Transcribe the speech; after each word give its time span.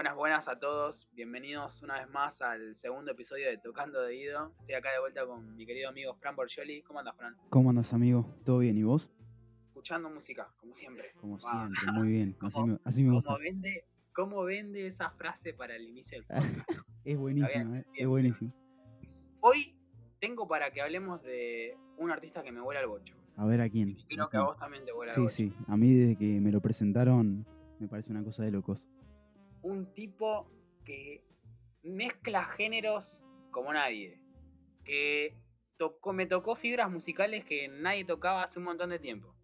Buenas, 0.00 0.16
buenas 0.16 0.48
a 0.48 0.58
todos. 0.58 1.06
Bienvenidos 1.12 1.82
una 1.82 1.98
vez 2.00 2.08
más 2.08 2.40
al 2.40 2.74
segundo 2.76 3.10
episodio 3.12 3.48
de 3.50 3.58
Tocando 3.58 4.00
de 4.00 4.16
Ido. 4.16 4.50
Estoy 4.60 4.74
acá 4.76 4.92
de 4.92 4.98
vuelta 5.00 5.26
con 5.26 5.54
mi 5.56 5.66
querido 5.66 5.90
amigo 5.90 6.14
Fran 6.14 6.34
Borgioli. 6.34 6.80
¿Cómo 6.84 7.00
andas, 7.00 7.14
Fran? 7.18 7.36
¿Cómo 7.50 7.68
andas, 7.68 7.92
amigo? 7.92 8.34
¿Todo 8.46 8.60
bien? 8.60 8.78
¿Y 8.78 8.82
vos? 8.82 9.10
Escuchando 9.66 10.08
música, 10.08 10.48
como 10.58 10.72
siempre. 10.72 11.12
Como 11.20 11.36
Ah, 11.44 11.68
siempre, 11.68 11.92
muy 11.92 12.08
bien. 12.08 12.34
Así 12.40 12.54
¿Cómo- 12.54 12.66
me, 12.68 12.78
así 12.82 13.02
me 13.04 13.12
gusta. 13.12 13.26
¿Cómo 13.28 13.38
vende, 13.40 13.84
¿Cómo 14.14 14.42
vende 14.44 14.86
esa 14.86 15.10
frase 15.10 15.52
para 15.52 15.76
el 15.76 15.82
inicio 15.86 16.16
del 16.16 16.26
podcast? 16.64 16.80
Es 17.04 17.18
buenísimo, 17.18 17.76
eh, 17.76 17.84
es 17.94 18.06
buenísimo. 18.06 18.54
Hoy 19.40 19.76
tengo 20.18 20.48
para 20.48 20.70
que 20.70 20.80
hablemos 20.80 21.22
de 21.22 21.76
un 21.98 22.10
artista 22.10 22.42
que 22.42 22.52
me 22.52 22.62
vuela 22.62 22.80
al 22.80 22.86
bocho. 22.86 23.14
A 23.36 23.44
ver 23.44 23.60
a 23.60 23.68
quién. 23.68 23.90
Y 23.90 24.04
creo 24.06 24.30
que 24.30 24.38
a 24.38 24.42
vos 24.44 24.56
también 24.58 24.82
te 24.86 24.92
vuela 24.92 25.10
al 25.12 25.14
Sí, 25.14 25.20
bocho. 25.20 25.34
sí. 25.34 25.52
A 25.68 25.76
mí 25.76 25.92
desde 25.92 26.16
que 26.16 26.40
me 26.40 26.50
lo 26.52 26.62
presentaron 26.62 27.44
me 27.78 27.86
parece 27.86 28.12
una 28.12 28.24
cosa 28.24 28.44
de 28.44 28.50
locos. 28.50 28.88
Un 29.62 29.92
tipo 29.94 30.50
que 30.84 31.24
mezcla 31.82 32.44
géneros 32.44 33.20
como 33.50 33.72
nadie. 33.72 34.20
Que 34.84 35.36
tocó, 35.76 36.12
me 36.12 36.26
tocó 36.26 36.56
fibras 36.56 36.90
musicales 36.90 37.44
que 37.44 37.68
nadie 37.68 38.04
tocaba 38.04 38.42
hace 38.42 38.58
un 38.58 38.64
montón 38.66 38.90
de 38.90 38.98
tiempo. 38.98 39.34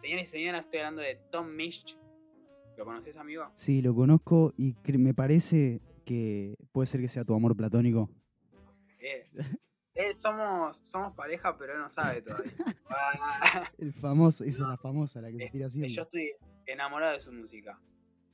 Señores 0.00 0.28
y 0.28 0.30
señoras, 0.32 0.64
estoy 0.66 0.80
hablando 0.80 1.02
de 1.02 1.16
Tom 1.30 1.48
Misch. 1.54 1.96
¿Lo 2.76 2.84
conoces, 2.84 3.16
amigo? 3.16 3.50
Sí, 3.54 3.80
lo 3.82 3.94
conozco 3.94 4.52
y 4.56 4.74
me 4.98 5.14
parece 5.14 5.80
que 6.04 6.56
puede 6.72 6.86
ser 6.86 7.00
que 7.00 7.08
sea 7.08 7.24
tu 7.24 7.34
amor 7.34 7.56
platónico. 7.56 8.10
Eh, 8.98 9.26
eh, 9.94 10.12
somos, 10.14 10.82
somos 10.86 11.14
pareja, 11.14 11.56
pero 11.56 11.74
él 11.74 11.78
no 11.78 11.88
sabe 11.88 12.20
todavía. 12.22 12.52
El 13.78 13.92
famoso, 13.92 14.44
esa 14.44 14.62
es 14.64 14.68
la 14.68 14.76
famosa, 14.76 15.20
la 15.20 15.30
que 15.30 15.38
se 15.38 15.44
Es- 15.44 15.52
tira 15.52 15.70
siempre. 15.70 15.92
yo 15.94 16.02
estoy 16.02 16.32
enamorado 16.66 17.12
de 17.12 17.20
su 17.20 17.32
música. 17.32 17.78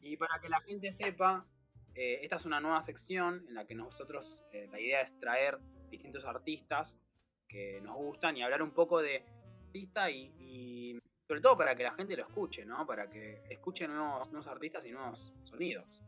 Y 0.01 0.17
para 0.17 0.41
que 0.41 0.49
la 0.49 0.61
gente 0.61 0.93
sepa, 0.93 1.47
eh, 1.95 2.21
esta 2.23 2.37
es 2.37 2.47
una 2.47 2.61
nueva 2.61 2.83
sección 2.83 3.45
en 3.49 3.55
la 3.55 3.67
que 3.67 3.75
nosotros, 3.75 4.39
eh, 4.53 4.69
la 4.71 4.81
idea 4.81 5.03
es 5.03 5.19
traer 5.19 5.59
distintos 5.91 6.25
artistas 6.25 6.99
que 7.49 7.81
nos 7.83 7.97
gustan 7.97 8.37
y 8.37 8.43
hablar 8.43 8.63
un 8.63 8.71
poco 8.71 9.01
de 9.01 9.25
artista 9.67 10.11
y, 10.11 10.99
sobre 11.27 11.41
todo 11.41 11.57
para 11.57 11.77
que 11.77 11.83
la 11.83 11.93
gente 11.93 12.17
lo 12.17 12.23
escuche, 12.23 12.65
¿no? 12.65 12.87
Para 12.87 13.11
que 13.11 13.43
escuche 13.51 13.87
nuevos, 13.87 14.31
nuevos 14.31 14.47
artistas 14.47 14.85
y 14.87 14.93
nuevos 14.93 15.35
sonidos. 15.45 16.03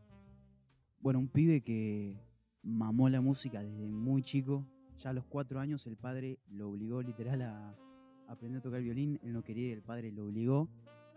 Bueno, 0.99 1.19
un 1.19 1.29
pibe 1.29 1.61
que 1.61 2.17
mamó 2.61 3.09
la 3.09 3.21
música 3.21 3.61
desde 3.61 3.89
muy 3.89 4.21
chico. 4.23 4.65
Ya 4.97 5.09
a 5.09 5.13
los 5.13 5.25
cuatro 5.25 5.59
años 5.59 5.85
el 5.85 5.97
padre 5.97 6.39
lo 6.49 6.69
obligó 6.69 7.01
literal 7.01 7.41
a 7.41 7.75
a 8.27 8.33
aprender 8.33 8.59
a 8.59 8.61
tocar 8.61 8.81
violín. 8.81 9.19
Él 9.23 9.33
no 9.33 9.43
quería 9.43 9.69
y 9.69 9.71
el 9.71 9.81
padre 9.81 10.11
lo 10.11 10.25
obligó. 10.25 10.69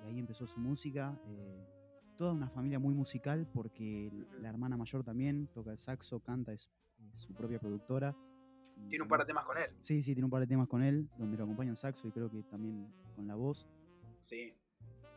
Y 0.05 0.09
ahí 0.09 0.19
empezó 0.19 0.47
su 0.47 0.59
música. 0.59 1.19
eh, 1.27 1.76
toda 2.17 2.33
una 2.33 2.49
familia 2.49 2.79
muy 2.79 2.95
musical 2.95 3.47
porque 3.53 4.11
la 4.41 4.49
hermana 4.49 4.77
mayor 4.77 5.05
también 5.05 5.49
toca 5.49 5.73
el 5.73 5.79
saxo, 5.79 6.21
canta, 6.21 6.53
es, 6.53 6.71
es 7.15 7.21
su 7.21 7.35
propia 7.35 7.59
productora. 7.59 8.17
Tiene 8.89 9.03
un 9.03 9.09
par 9.09 9.21
de 9.21 9.27
temas 9.27 9.45
con 9.45 9.57
él. 9.57 9.71
Sí, 9.81 10.03
sí, 10.03 10.15
tiene 10.15 10.25
un 10.25 10.31
par 10.31 10.41
de 10.41 10.47
temas 10.47 10.69
con 10.69 10.83
él, 10.83 11.09
donde 11.19 11.37
lo 11.37 11.45
acompaña 11.45 11.71
en 11.71 11.77
saxo 11.77 12.09
y 12.09 12.13
creo 12.13 12.31
que 12.31 12.43
también 12.45 12.93
con 13.15 13.27
la 13.27 13.35
voz. 13.35 13.67
Sí. 14.19 14.55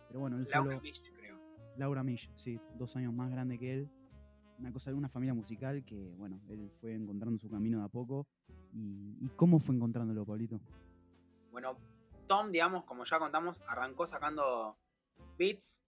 Pero 0.08 0.22
bueno, 0.22 0.38
él 0.38 0.48
Laura 0.52 0.72
solo... 0.72 0.82
Misch, 0.82 1.02
creo. 1.14 1.38
Laura 1.78 2.04
Misch, 2.04 2.32
sí, 2.36 2.60
dos 2.78 2.96
años 2.96 3.14
más 3.14 3.30
grande 3.32 3.58
que 3.58 3.74
él. 3.74 3.90
Una 4.58 4.74
cosa 4.74 4.92
de 4.92 4.98
una 4.98 5.08
familia 5.10 5.34
musical 5.34 5.86
que, 5.86 6.14
bueno, 6.18 6.42
él 6.50 6.70
fue 6.82 6.94
encontrando 6.94 7.40
su 7.40 7.50
camino 7.50 7.80
de 7.80 7.86
a 7.86 7.90
poco. 7.90 8.28
¿Y, 8.74 9.18
y 9.22 9.30
cómo 9.36 9.60
fue 9.60 9.76
encontrándolo, 9.76 10.26
Pablito? 10.26 10.60
Bueno, 11.52 11.78
Tom, 12.28 12.52
digamos, 12.52 12.84
como 12.84 13.06
ya 13.06 13.20
contamos, 13.20 13.62
arrancó 13.68 14.06
sacando 14.06 14.78
beats. 15.38 15.82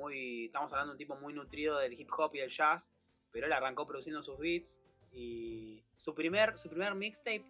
Muy, 0.00 0.46
estamos 0.46 0.72
hablando 0.72 0.92
de 0.92 0.94
un 0.94 0.98
tipo 0.98 1.16
muy 1.16 1.34
nutrido 1.34 1.78
del 1.78 1.92
hip 1.92 2.08
hop 2.16 2.34
y 2.34 2.38
del 2.38 2.48
jazz, 2.48 2.90
pero 3.30 3.46
él 3.46 3.52
arrancó 3.52 3.86
produciendo 3.86 4.22
sus 4.22 4.38
beats 4.38 4.80
y 5.12 5.84
su 5.94 6.14
primer, 6.14 6.56
su 6.56 6.70
primer 6.70 6.94
mixtape 6.94 7.44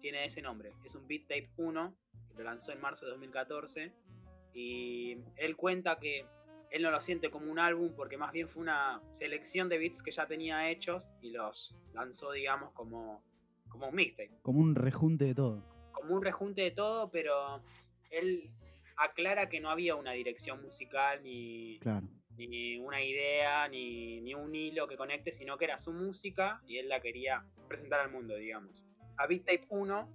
tiene 0.00 0.24
ese 0.24 0.40
nombre. 0.40 0.72
Es 0.82 0.94
un 0.94 1.06
Beat 1.06 1.22
Tape 1.24 1.50
1, 1.58 1.94
que 2.28 2.38
lo 2.38 2.44
lanzó 2.44 2.72
en 2.72 2.80
marzo 2.80 3.04
de 3.04 3.10
2014 3.10 3.92
y 4.54 5.18
él 5.36 5.56
cuenta 5.56 5.98
que 5.98 6.24
él 6.70 6.82
no 6.82 6.90
lo 6.90 7.02
siente 7.02 7.30
como 7.30 7.50
un 7.50 7.58
álbum 7.58 7.92
porque 7.94 8.16
más 8.16 8.32
bien 8.32 8.48
fue 8.48 8.62
una 8.62 9.02
selección 9.12 9.68
de 9.68 9.76
beats 9.76 10.02
que 10.02 10.10
ya 10.10 10.26
tenía 10.26 10.70
hechos 10.70 11.12
y 11.20 11.32
los 11.32 11.76
lanzó, 11.92 12.32
digamos, 12.32 12.72
como, 12.72 13.22
como 13.68 13.88
un 13.88 13.94
mixtape 13.94 14.30
Como 14.40 14.60
un 14.60 14.74
rejunte 14.74 15.26
de 15.26 15.34
todo. 15.34 15.62
como 15.92 16.14
un 16.14 16.22
rejunte 16.22 16.62
de 16.62 16.70
todo, 16.70 17.10
pero 17.10 17.60
él 18.10 18.50
aclara 19.02 19.48
que 19.48 19.60
no 19.60 19.70
había 19.70 19.94
una 19.96 20.12
dirección 20.12 20.62
musical, 20.62 21.22
ni, 21.22 21.78
Claro. 21.80 22.06
ni 22.36 22.78
una 22.78 23.02
idea, 23.02 23.68
ni, 23.68 24.20
ni 24.20 24.34
un 24.34 24.54
hilo 24.54 24.86
que 24.88 24.96
conecte, 24.96 25.32
sino 25.32 25.56
que 25.58 25.64
era 25.64 25.78
su 25.78 25.92
música 25.92 26.60
y 26.66 26.78
él 26.78 26.88
la 26.88 27.00
quería 27.00 27.44
presentar 27.68 28.00
al 28.00 28.10
mundo, 28.10 28.36
digamos. 28.36 28.84
A 29.16 29.26
Beat 29.26 29.44
Tape 29.44 29.66
1 29.70 30.08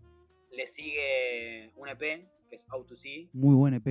le 0.51 0.67
sigue 0.67 1.71
un 1.75 1.87
EP, 1.89 1.99
que 2.49 2.55
es 2.55 2.65
Out 2.69 2.87
to 2.87 2.95
See. 2.95 3.29
Muy 3.33 3.55
buen 3.55 3.73
EP, 3.73 3.83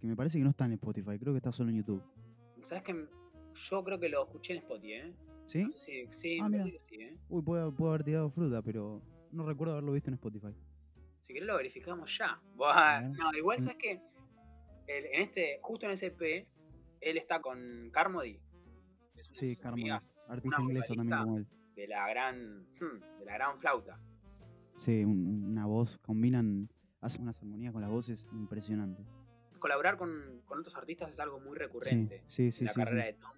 que 0.00 0.06
me 0.06 0.16
parece 0.16 0.38
que 0.38 0.44
no 0.44 0.50
está 0.50 0.64
en 0.64 0.72
Spotify, 0.72 1.18
creo 1.18 1.32
que 1.32 1.38
está 1.38 1.52
solo 1.52 1.70
en 1.70 1.76
YouTube. 1.76 2.02
¿Sabes 2.64 2.84
que 2.84 3.06
Yo 3.70 3.82
creo 3.82 3.98
que 3.98 4.08
lo 4.08 4.22
escuché 4.24 4.52
en 4.52 4.58
Spotify, 4.60 4.92
¿eh? 4.92 5.12
¿Sí? 5.46 5.64
No 5.64 5.72
sé 5.72 6.06
si- 6.06 6.12
sí, 6.12 6.38
Ah, 6.40 6.44
me 6.44 6.50
mira. 6.58 6.64
parece 6.64 6.84
que 6.86 6.96
sí, 6.96 7.02
¿eh? 7.02 7.16
Uy, 7.28 7.42
puedo, 7.42 7.74
puedo 7.74 7.90
haber 7.92 8.04
tirado 8.04 8.30
fruta, 8.30 8.62
pero 8.62 9.02
no 9.32 9.44
recuerdo 9.46 9.72
haberlo 9.72 9.92
visto 9.92 10.10
en 10.10 10.14
Spotify. 10.14 10.54
Si 11.22 11.32
querés 11.32 11.46
lo 11.48 11.56
verificamos 11.56 12.16
ya. 12.16 12.40
Buah, 12.54 13.00
no, 13.00 13.32
igual 13.36 13.58
Mm. 13.58 13.62
sabes 13.62 13.78
que 13.78 14.00
en 14.88 15.22
este, 15.22 15.58
justo 15.62 15.86
en 15.86 15.92
ese 15.92 16.06
EP, 16.06 16.46
él 17.00 17.16
está 17.18 17.40
con 17.40 17.90
Carmody. 17.92 18.40
es 19.16 19.28
Sí, 19.32 19.58
amigas 19.62 20.02
artista 20.28 20.60
inglesa 20.60 20.94
también 20.94 21.18
como 21.18 21.38
él. 21.38 21.46
De 21.74 21.86
la 21.88 22.08
gran. 22.08 22.62
hmm, 22.80 23.18
de 23.20 23.24
la 23.24 23.34
gran 23.34 23.58
flauta. 23.60 23.98
Sí, 24.78 25.04
un- 25.04 25.44
una 25.50 25.66
voz, 25.66 25.98
combinan, 25.98 26.68
hacen 27.00 27.22
unas 27.22 27.40
armonías 27.40 27.72
con 27.72 27.82
las 27.82 27.90
voces 27.90 28.26
impresionantes. 28.32 29.06
Colaborar 29.58 29.96
con, 29.96 30.42
con 30.46 30.60
otros 30.60 30.76
artistas 30.76 31.10
es 31.10 31.18
algo 31.18 31.40
muy 31.40 31.56
recurrente 31.58 32.22
Sí, 32.28 32.52
sí, 32.52 32.60
en 32.62 32.66
la 32.66 32.72
sí, 32.72 32.80
carrera 32.80 33.02
sí. 33.02 33.06
de 33.12 33.18
Tom. 33.18 33.32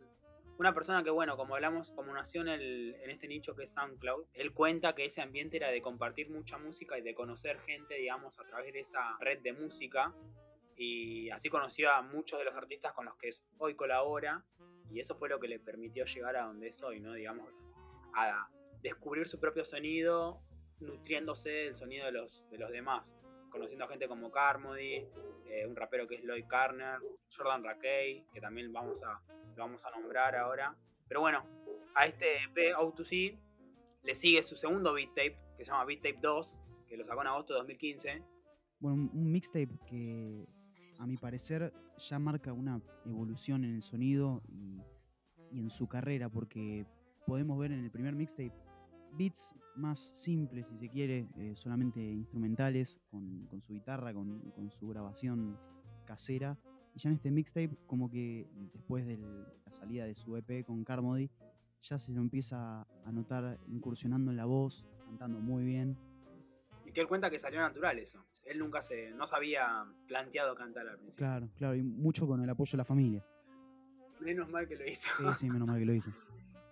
Una 0.58 0.74
persona 0.74 1.02
que, 1.02 1.08
bueno, 1.08 1.38
como 1.38 1.54
hablamos, 1.54 1.90
como 1.92 2.12
nació 2.12 2.42
en, 2.42 2.48
el- 2.48 2.94
en 3.02 3.10
este 3.10 3.26
nicho 3.26 3.54
que 3.56 3.62
es 3.62 3.70
SoundCloud, 3.70 4.26
él 4.34 4.52
cuenta 4.52 4.94
que 4.94 5.06
ese 5.06 5.22
ambiente 5.22 5.56
era 5.56 5.68
de 5.70 5.80
compartir 5.80 6.28
mucha 6.30 6.58
música 6.58 6.98
y 6.98 7.02
de 7.02 7.14
conocer 7.14 7.58
gente, 7.60 7.94
digamos, 7.94 8.38
a 8.38 8.44
través 8.44 8.74
de 8.74 8.80
esa 8.80 9.16
red 9.20 9.40
de 9.40 9.54
música. 9.54 10.12
Y 10.82 11.28
así 11.28 11.50
conoció 11.50 11.92
a 11.92 12.00
muchos 12.00 12.38
de 12.38 12.46
los 12.46 12.54
artistas 12.54 12.94
con 12.94 13.04
los 13.04 13.14
que 13.16 13.28
hoy 13.58 13.74
colabora. 13.74 14.42
Y 14.90 14.98
eso 14.98 15.14
fue 15.14 15.28
lo 15.28 15.38
que 15.38 15.46
le 15.46 15.60
permitió 15.60 16.06
llegar 16.06 16.36
a 16.36 16.46
donde 16.46 16.68
es 16.68 16.82
hoy, 16.82 17.00
¿no? 17.00 17.12
Digamos, 17.12 17.52
a 18.14 18.48
descubrir 18.82 19.28
su 19.28 19.38
propio 19.38 19.62
sonido, 19.62 20.40
nutriéndose 20.78 21.50
del 21.50 21.76
sonido 21.76 22.06
de 22.06 22.12
los, 22.12 22.48
de 22.50 22.56
los 22.56 22.70
demás. 22.70 23.14
Conociendo 23.50 23.84
a 23.84 23.88
gente 23.88 24.08
como 24.08 24.32
Carmody, 24.32 25.06
eh, 25.44 25.66
un 25.68 25.76
rapero 25.76 26.08
que 26.08 26.14
es 26.14 26.24
Lloyd 26.24 26.46
Carner, 26.46 26.98
Jordan 27.36 27.62
Rakey, 27.62 28.24
que 28.32 28.40
también 28.40 28.72
vamos 28.72 29.02
a, 29.02 29.20
lo 29.28 29.64
vamos 29.64 29.84
a 29.84 29.90
nombrar 29.90 30.34
ahora. 30.34 30.74
Pero 31.08 31.20
bueno, 31.20 31.44
a 31.94 32.06
este 32.06 32.44
EP 32.44 32.74
Out 32.74 32.94
to 32.94 33.04
See 33.04 33.38
le 34.02 34.14
sigue 34.14 34.42
su 34.42 34.56
segundo 34.56 34.94
beat 34.94 35.10
tape, 35.10 35.36
que 35.58 35.64
se 35.66 35.70
llama 35.70 35.84
Beat 35.84 36.00
Tape 36.00 36.20
2, 36.22 36.62
que 36.88 36.96
lo 36.96 37.04
sacó 37.04 37.20
en 37.20 37.26
agosto 37.26 37.52
de 37.52 37.58
2015. 37.58 38.22
Bueno, 38.78 39.10
un 39.12 39.30
mixtape 39.30 39.78
que 39.86 40.48
a 41.00 41.06
mi 41.06 41.16
parecer 41.16 41.72
ya 41.98 42.18
marca 42.18 42.52
una 42.52 42.80
evolución 43.06 43.64
en 43.64 43.74
el 43.74 43.82
sonido 43.82 44.42
y, 44.48 44.80
y 45.50 45.58
en 45.58 45.70
su 45.70 45.88
carrera, 45.88 46.28
porque 46.28 46.86
podemos 47.26 47.58
ver 47.58 47.72
en 47.72 47.84
el 47.84 47.90
primer 47.90 48.14
mixtape 48.14 48.52
beats 49.16 49.54
más 49.76 49.98
simples, 49.98 50.68
si 50.68 50.78
se 50.78 50.88
quiere, 50.88 51.26
eh, 51.36 51.52
solamente 51.56 52.00
instrumentales, 52.00 53.00
con, 53.10 53.46
con 53.46 53.60
su 53.62 53.72
guitarra, 53.72 54.12
con, 54.12 54.40
con 54.50 54.70
su 54.70 54.88
grabación 54.88 55.56
casera. 56.04 56.58
Y 56.94 57.00
ya 57.00 57.08
en 57.08 57.16
este 57.16 57.30
mixtape, 57.30 57.76
como 57.86 58.10
que 58.10 58.48
después 58.72 59.06
de 59.06 59.16
la 59.16 59.72
salida 59.72 60.04
de 60.04 60.14
su 60.14 60.36
EP 60.36 60.64
con 60.64 60.84
Carmody, 60.84 61.30
ya 61.82 61.98
se 61.98 62.12
lo 62.12 62.20
empieza 62.20 62.86
a 63.04 63.12
notar 63.12 63.58
incursionando 63.68 64.30
en 64.30 64.36
la 64.36 64.44
voz, 64.44 64.84
cantando 65.06 65.40
muy 65.40 65.64
bien. 65.64 65.96
Y 66.90 66.92
que 66.92 67.02
él 67.02 67.06
cuenta 67.06 67.30
que 67.30 67.38
salió 67.38 67.60
natural 67.60 68.00
eso. 68.00 68.26
Él 68.46 68.58
nunca 68.58 68.82
se, 68.82 69.12
no 69.12 69.24
se 69.24 69.36
había 69.36 69.86
planteado 70.08 70.56
cantar 70.56 70.88
al 70.88 70.96
principio. 70.96 71.24
Claro, 71.24 71.48
claro, 71.56 71.76
y 71.76 71.82
mucho 71.84 72.26
con 72.26 72.42
el 72.42 72.50
apoyo 72.50 72.72
de 72.72 72.78
la 72.78 72.84
familia. 72.84 73.24
Menos 74.18 74.48
mal 74.48 74.66
que 74.66 74.74
lo 74.74 74.84
hizo. 74.84 75.08
Sí, 75.16 75.24
sí, 75.36 75.50
menos 75.50 75.68
mal 75.68 75.78
que 75.78 75.86
lo 75.86 75.94
hizo. 75.94 76.10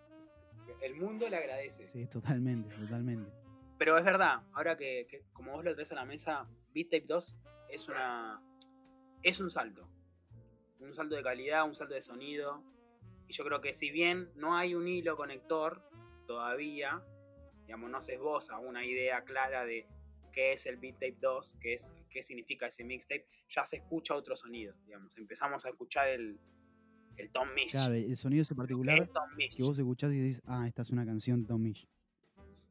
El 0.82 0.96
mundo 0.96 1.28
le 1.28 1.36
agradece. 1.36 1.86
Sí, 1.86 2.04
totalmente, 2.06 2.74
totalmente. 2.74 3.30
Pero 3.78 3.96
es 3.96 4.04
verdad, 4.04 4.42
ahora 4.54 4.76
que, 4.76 5.06
que 5.08 5.22
como 5.32 5.52
vos 5.52 5.64
lo 5.64 5.72
traes 5.72 5.92
a 5.92 5.94
la 5.94 6.04
mesa, 6.04 6.48
Beat 6.74 6.90
Tape 6.90 7.06
2 7.06 7.36
es 7.68 7.88
una. 7.88 8.42
es 9.22 9.38
un 9.38 9.52
salto. 9.52 9.88
Un 10.80 10.94
salto 10.94 11.14
de 11.14 11.22
calidad, 11.22 11.64
un 11.64 11.76
salto 11.76 11.94
de 11.94 12.02
sonido. 12.02 12.64
Y 13.28 13.34
yo 13.34 13.44
creo 13.44 13.60
que 13.60 13.72
si 13.72 13.92
bien 13.92 14.32
no 14.34 14.56
hay 14.56 14.74
un 14.74 14.88
hilo 14.88 15.16
conector 15.16 15.80
todavía, 16.26 17.04
digamos, 17.66 17.88
no 17.88 18.00
se 18.00 18.14
esboza 18.14 18.58
una 18.58 18.84
idea 18.84 19.22
clara 19.22 19.64
de 19.64 19.86
qué 20.38 20.52
es 20.52 20.66
el 20.66 20.76
Beat 20.76 20.94
Tape 21.00 21.16
2, 21.20 21.56
qué, 21.60 21.74
es, 21.74 21.82
qué 22.10 22.22
significa 22.22 22.68
ese 22.68 22.84
mixtape, 22.84 23.26
ya 23.48 23.64
se 23.64 23.78
escucha 23.78 24.14
otro 24.14 24.36
sonido, 24.36 24.72
digamos. 24.86 25.10
Empezamos 25.18 25.66
a 25.66 25.70
escuchar 25.70 26.06
el, 26.10 26.38
el 27.16 27.30
Tom 27.32 27.48
Misch. 27.56 27.72
Claro, 27.72 27.94
el 27.94 28.16
sonido 28.16 28.42
ese 28.42 28.54
particular 28.54 29.00
es 29.00 29.10
Tom 29.12 29.24
que 29.36 29.62
vos 29.64 29.76
escuchás 29.76 30.12
y 30.12 30.20
decís, 30.20 30.40
ah, 30.46 30.68
esta 30.68 30.82
es 30.82 30.90
una 30.90 31.04
canción 31.04 31.44
Tom 31.44 31.60
Misch. 31.60 31.88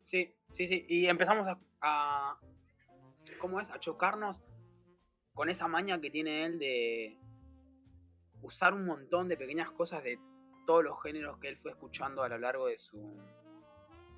Sí, 0.04 0.34
sí, 0.48 0.66
sí. 0.66 0.86
Y 0.88 1.08
empezamos 1.08 1.46
a, 1.46 1.60
a- 1.82 2.40
¿Cómo 3.42 3.60
es? 3.60 3.70
A 3.70 3.82
chocarnos 3.82 4.42
con 5.34 5.50
esa 5.50 5.68
maña 5.68 6.00
que 6.00 6.10
tiene 6.10 6.46
él 6.46 6.60
de 6.60 7.18
usar 8.44 8.74
un 8.74 8.86
montón 8.86 9.28
de 9.28 9.36
pequeñas 9.36 9.72
cosas 9.72 10.06
de 10.06 10.18
todos 10.66 10.86
los 10.86 11.04
géneros 11.04 11.38
que 11.40 11.50
él 11.50 11.58
fue 11.58 11.72
escuchando 11.72 12.24
a 12.24 12.30
lo 12.30 12.38
largo 12.38 12.68
de 12.68 12.78
su 12.78 12.98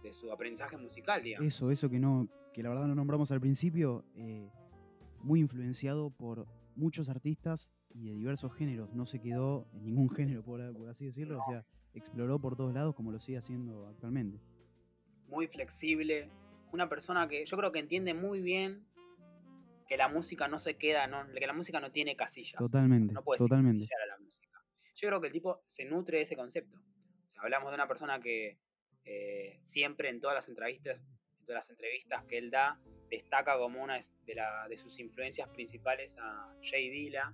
de 0.03 0.13
su 0.13 0.31
aprendizaje 0.31 0.77
musical, 0.77 1.23
digamos. 1.23 1.47
Eso, 1.47 1.71
eso 1.71 1.89
que 1.89 1.97
no, 1.99 2.29
que 2.53 2.63
la 2.63 2.69
verdad 2.69 2.87
no 2.87 2.95
nombramos 2.95 3.31
al 3.31 3.39
principio, 3.39 4.05
eh, 4.15 4.49
muy 5.21 5.39
influenciado 5.39 6.09
por 6.09 6.47
muchos 6.75 7.09
artistas 7.09 7.71
y 7.93 8.07
de 8.07 8.15
diversos 8.15 8.53
géneros. 8.53 8.93
No 8.93 9.05
se 9.05 9.19
quedó 9.19 9.67
en 9.73 9.85
ningún 9.85 10.09
género, 10.15 10.43
por, 10.43 10.73
por 10.75 10.89
así 10.89 11.05
decirlo. 11.05 11.39
O 11.39 11.51
sea, 11.51 11.65
exploró 11.93 12.39
por 12.39 12.55
todos 12.55 12.73
lados 12.73 12.95
como 12.95 13.11
lo 13.11 13.19
sigue 13.19 13.37
haciendo 13.37 13.87
actualmente. 13.87 14.39
Muy 15.27 15.47
flexible. 15.47 16.29
Una 16.71 16.87
persona 16.87 17.27
que 17.27 17.45
yo 17.45 17.57
creo 17.57 17.71
que 17.71 17.79
entiende 17.79 18.13
muy 18.13 18.41
bien 18.41 18.85
que 19.87 19.97
la 19.97 20.07
música 20.07 20.47
no 20.47 20.59
se 20.59 20.75
queda, 20.75 21.07
no, 21.07 21.25
que 21.33 21.47
la 21.47 21.53
música 21.53 21.79
no 21.79 21.91
tiene 21.91 22.15
casillas. 22.15 22.59
Totalmente, 22.59 23.11
no 23.11 23.23
puedes 23.23 23.39
totalmente. 23.39 23.85
a 23.85 24.07
la 24.07 24.23
música. 24.23 24.59
Yo 24.95 25.07
creo 25.07 25.19
que 25.19 25.27
el 25.27 25.33
tipo 25.33 25.63
se 25.65 25.85
nutre 25.85 26.17
de 26.17 26.23
ese 26.23 26.35
concepto. 26.35 26.77
O 26.77 27.27
sea, 27.27 27.41
hablamos 27.41 27.71
de 27.71 27.75
una 27.75 27.87
persona 27.87 28.19
que 28.19 28.59
eh, 29.03 29.59
siempre 29.63 30.09
en 30.09 30.21
todas 30.21 30.35
las 30.35 30.47
entrevistas, 30.47 31.01
todas 31.49 31.63
las 31.63 31.69
entrevistas 31.71 32.23
que 32.25 32.37
él 32.37 32.51
da, 32.51 32.79
destaca 33.09 33.57
como 33.57 33.81
una 33.83 33.95
de, 33.97 34.35
de 34.69 34.77
sus 34.77 34.99
influencias 34.99 35.49
principales 35.49 36.15
a 36.19 36.53
Jay 36.61 36.89
Dilla, 36.89 37.33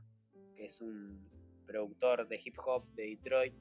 que 0.55 0.65
es 0.65 0.79
un 0.79 1.29
productor 1.67 2.25
de 2.29 2.39
hip 2.43 2.57
hop 2.65 2.85
de 2.95 3.07
Detroit. 3.07 3.53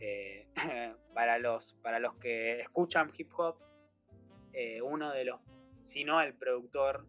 Eh, 0.00 0.48
para, 1.14 1.38
los, 1.38 1.74
para 1.74 2.00
los 2.00 2.16
que 2.16 2.60
escuchan 2.60 3.12
hip 3.16 3.30
hop, 3.38 3.56
eh, 4.52 4.82
uno 4.82 5.12
de 5.12 5.26
los, 5.26 5.40
si 5.82 6.02
no 6.02 6.20
el 6.20 6.34
productor 6.34 7.06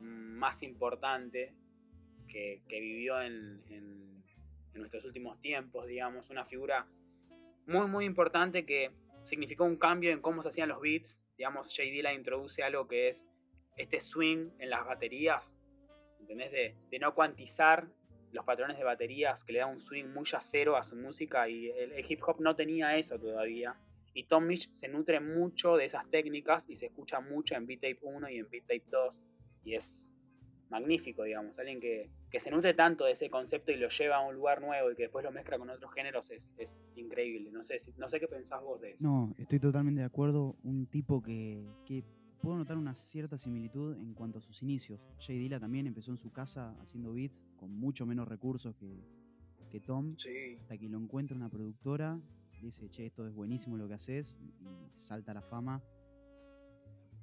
más 0.00 0.60
importante 0.64 1.54
que, 2.26 2.62
que 2.68 2.80
vivió 2.80 3.22
en, 3.22 3.62
en- 3.68 4.24
en 4.74 4.80
nuestros 4.80 5.04
últimos 5.04 5.40
tiempos, 5.40 5.86
digamos, 5.86 6.30
una 6.30 6.44
figura 6.46 6.86
muy, 7.66 7.86
muy 7.86 8.06
importante 8.06 8.66
que 8.66 8.90
significó 9.22 9.62
un 9.64 9.76
cambio 9.76 10.10
en 10.10 10.20
cómo 10.20 10.42
se 10.42 10.48
hacían 10.48 10.68
los 10.70 10.80
beats. 10.80 11.21
Digamos, 11.36 11.74
Jay 11.74 11.90
Dilla 11.90 12.12
introduce 12.12 12.62
algo 12.62 12.86
que 12.86 13.08
es 13.08 13.24
este 13.76 14.00
swing 14.00 14.50
en 14.58 14.70
las 14.70 14.86
baterías, 14.86 15.56
¿entendés? 16.20 16.52
De, 16.52 16.98
no 16.98 17.14
cuantizar 17.14 17.88
los 18.32 18.44
patrones 18.44 18.78
de 18.78 18.84
baterías, 18.84 19.44
que 19.44 19.52
le 19.52 19.58
da 19.60 19.66
un 19.66 19.80
swing 19.80 20.06
muy 20.06 20.24
yacero 20.24 20.76
a 20.76 20.82
su 20.82 20.96
música 20.96 21.48
y 21.48 21.70
el, 21.70 21.92
el 21.92 22.04
hip 22.10 22.20
hop 22.26 22.40
no 22.40 22.54
tenía 22.54 22.96
eso 22.96 23.18
todavía. 23.18 23.76
Y 24.14 24.24
Tom 24.24 24.46
Misch 24.46 24.70
se 24.70 24.88
nutre 24.88 25.20
mucho 25.20 25.76
de 25.76 25.86
esas 25.86 26.08
técnicas 26.10 26.68
y 26.68 26.76
se 26.76 26.86
escucha 26.86 27.20
mucho 27.20 27.54
en 27.54 27.66
Beat 27.66 27.80
Tape 27.80 27.98
1 28.02 28.28
y 28.30 28.38
en 28.38 28.50
Beat 28.50 28.64
Tape 28.64 28.84
2 28.86 29.24
y 29.64 29.74
es 29.74 30.11
magnífico, 30.72 31.22
digamos. 31.22 31.56
Alguien 31.58 31.78
que, 31.80 32.10
que 32.30 32.40
se 32.40 32.50
nutre 32.50 32.74
tanto 32.74 33.04
de 33.04 33.12
ese 33.12 33.30
concepto 33.30 33.70
y 33.70 33.76
lo 33.76 33.88
lleva 33.88 34.16
a 34.16 34.26
un 34.26 34.34
lugar 34.34 34.60
nuevo 34.60 34.90
y 34.90 34.96
que 34.96 35.02
después 35.02 35.24
lo 35.24 35.30
mezcla 35.30 35.58
con 35.58 35.70
otros 35.70 35.92
géneros 35.94 36.30
es, 36.32 36.50
es 36.58 36.80
increíble. 36.96 37.50
No 37.52 37.62
sé, 37.62 37.78
si- 37.78 37.92
no 37.96 38.08
sé 38.08 38.18
qué 38.18 38.26
pensás 38.26 38.60
vos 38.62 38.80
de 38.80 38.92
eso. 38.92 39.04
No, 39.04 39.32
estoy 39.38 39.60
totalmente 39.60 40.00
de 40.00 40.06
acuerdo. 40.06 40.56
Un 40.64 40.86
tipo 40.86 41.22
que, 41.22 41.64
que 41.86 42.02
puedo 42.40 42.56
notar 42.56 42.76
una 42.76 42.96
cierta 42.96 43.38
similitud 43.38 43.96
en 43.96 44.14
cuanto 44.14 44.38
a 44.38 44.40
sus 44.40 44.62
inicios. 44.62 45.00
Jay 45.20 45.38
Dilla 45.38 45.60
también 45.60 45.86
empezó 45.86 46.10
en 46.10 46.16
su 46.18 46.32
casa 46.32 46.74
haciendo 46.80 47.12
beats 47.12 47.40
con 47.56 47.70
mucho 47.70 48.04
menos 48.06 48.26
recursos 48.26 48.74
que, 48.74 49.04
que 49.70 49.78
Tom. 49.80 50.16
Sí, 50.16 50.56
Hasta 50.60 50.76
que 50.78 50.88
lo 50.88 50.98
encuentra 50.98 51.36
una 51.36 51.48
productora, 51.48 52.18
dice, 52.62 52.88
che, 52.90 53.06
esto 53.06 53.26
es 53.26 53.32
buenísimo 53.34 53.76
lo 53.76 53.86
que 53.88 53.94
haces, 53.94 54.36
y 54.40 54.52
salta 54.98 55.32
a 55.32 55.34
la 55.34 55.42
fama. 55.42 55.82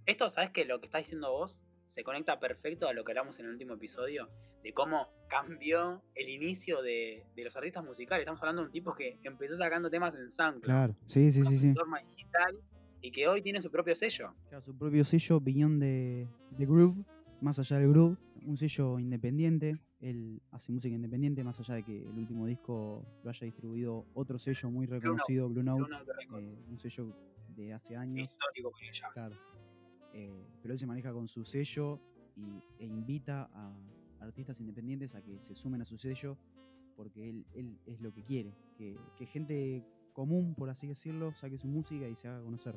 Esto, 0.05 0.29
¿sabes 0.29 0.51
que 0.51 0.65
Lo 0.65 0.79
que 0.79 0.85
estás 0.87 1.03
diciendo 1.03 1.31
vos 1.31 1.55
se 1.99 2.03
conecta 2.05 2.39
perfecto 2.39 2.87
a 2.87 2.93
lo 2.93 3.03
que 3.03 3.11
hablamos 3.11 3.37
en 3.39 3.45
el 3.47 3.51
último 3.51 3.73
episodio 3.73 4.29
de 4.63 4.71
cómo 4.71 5.09
cambió 5.27 6.01
el 6.15 6.29
inicio 6.29 6.81
de, 6.81 7.25
de 7.35 7.43
los 7.43 7.53
artistas 7.57 7.83
musicales. 7.83 8.21
Estamos 8.21 8.41
hablando 8.41 8.61
de 8.61 8.67
un 8.67 8.71
tipo 8.71 8.95
que 8.95 9.19
empezó 9.23 9.57
sacando 9.57 9.89
temas 9.89 10.15
en 10.15 10.31
SoundCloud, 10.31 10.63
Claro, 10.63 10.95
sí, 11.07 11.29
sí, 11.33 11.41
una 11.41 11.49
sí, 11.49 11.59
sí. 11.59 11.65
plataforma 11.73 11.99
digital 12.03 12.57
y 13.01 13.11
que 13.11 13.27
hoy 13.27 13.41
tiene 13.41 13.61
su 13.61 13.69
propio 13.69 13.95
sello. 13.95 14.33
Claro, 14.47 14.63
su 14.63 14.77
propio 14.77 15.03
sello, 15.03 15.41
Beyond 15.41 15.81
de, 15.81 16.25
de 16.51 16.65
Groove, 16.65 17.03
más 17.41 17.59
allá 17.59 17.79
del 17.79 17.89
Groove, 17.89 18.15
un 18.45 18.55
sello 18.55 18.97
independiente. 18.97 19.77
Él 19.99 20.41
hace 20.51 20.71
música 20.71 20.95
independiente, 20.95 21.43
más 21.43 21.59
allá 21.59 21.75
de 21.75 21.83
que 21.83 22.03
el 22.03 22.17
último 22.17 22.45
disco 22.45 23.05
lo 23.25 23.29
haya 23.29 23.43
distribuido 23.45 24.05
otro 24.13 24.39
sello 24.39 24.71
muy 24.71 24.85
reconocido, 24.85 25.49
Blue 25.49 25.63
Note, 25.63 25.83
Blue 25.83 25.89
Note 25.89 26.11
eh, 26.45 26.63
un 26.69 26.79
sello 26.79 27.13
de 27.57 27.73
hace 27.73 27.97
años. 27.97 28.29
histórico 28.31 28.71
con 28.71 28.83
el 28.85 28.93
jazz. 28.93 29.11
Claro. 29.11 29.35
Eh, 30.13 30.45
pero 30.61 30.73
él 30.73 30.79
se 30.79 30.87
maneja 30.87 31.13
con 31.13 31.27
su 31.27 31.43
sello 31.43 31.99
y, 32.35 32.63
e 32.79 32.85
invita 32.85 33.49
a 33.53 33.75
artistas 34.21 34.59
independientes 34.59 35.15
a 35.15 35.21
que 35.21 35.39
se 35.39 35.55
sumen 35.55 35.81
a 35.81 35.85
su 35.85 35.97
sello 35.97 36.37
porque 36.95 37.29
él, 37.29 37.45
él 37.53 37.77
es 37.85 38.01
lo 38.01 38.13
que 38.13 38.23
quiere, 38.23 38.53
que, 38.77 38.97
que 39.17 39.25
gente 39.25 39.85
común, 40.11 40.53
por 40.53 40.69
así 40.69 40.85
decirlo, 40.85 41.33
saque 41.33 41.57
su 41.57 41.67
música 41.67 42.07
y 42.07 42.15
se 42.15 42.27
haga 42.27 42.43
conocer. 42.43 42.75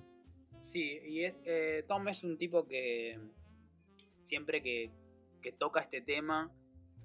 Sí, 0.61 1.00
y 1.05 1.25
eh, 1.25 1.84
Tom 1.88 2.06
es 2.06 2.23
un 2.23 2.38
tipo 2.38 2.67
que 2.69 3.19
siempre 4.23 4.62
que, 4.62 4.93
que 5.43 5.52
toca 5.52 5.81
este 5.81 6.02
tema 6.02 6.52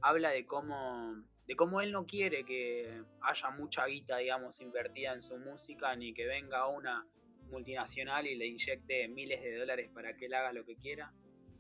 habla 0.02 0.30
de 0.30 0.46
cómo 0.46 1.16
de 1.48 1.56
cómo 1.56 1.82
él 1.82 1.92
no 1.92 2.06
quiere 2.06 2.44
que 2.44 3.02
haya 3.22 3.50
mucha 3.52 3.86
guita, 3.86 4.18
digamos, 4.18 4.60
invertida 4.60 5.14
en 5.14 5.24
su 5.24 5.38
música, 5.38 5.96
ni 5.96 6.14
que 6.14 6.26
venga 6.26 6.68
una 6.68 7.08
multinacional 7.50 8.28
y 8.28 8.36
le 8.36 8.48
inyecte 8.48 9.08
miles 9.08 9.42
de 9.42 9.56
dólares 9.58 9.90
para 9.94 10.16
que 10.16 10.26
él 10.26 10.34
haga 10.34 10.52
lo 10.54 10.66
que 10.66 10.76
quiera, 10.76 11.12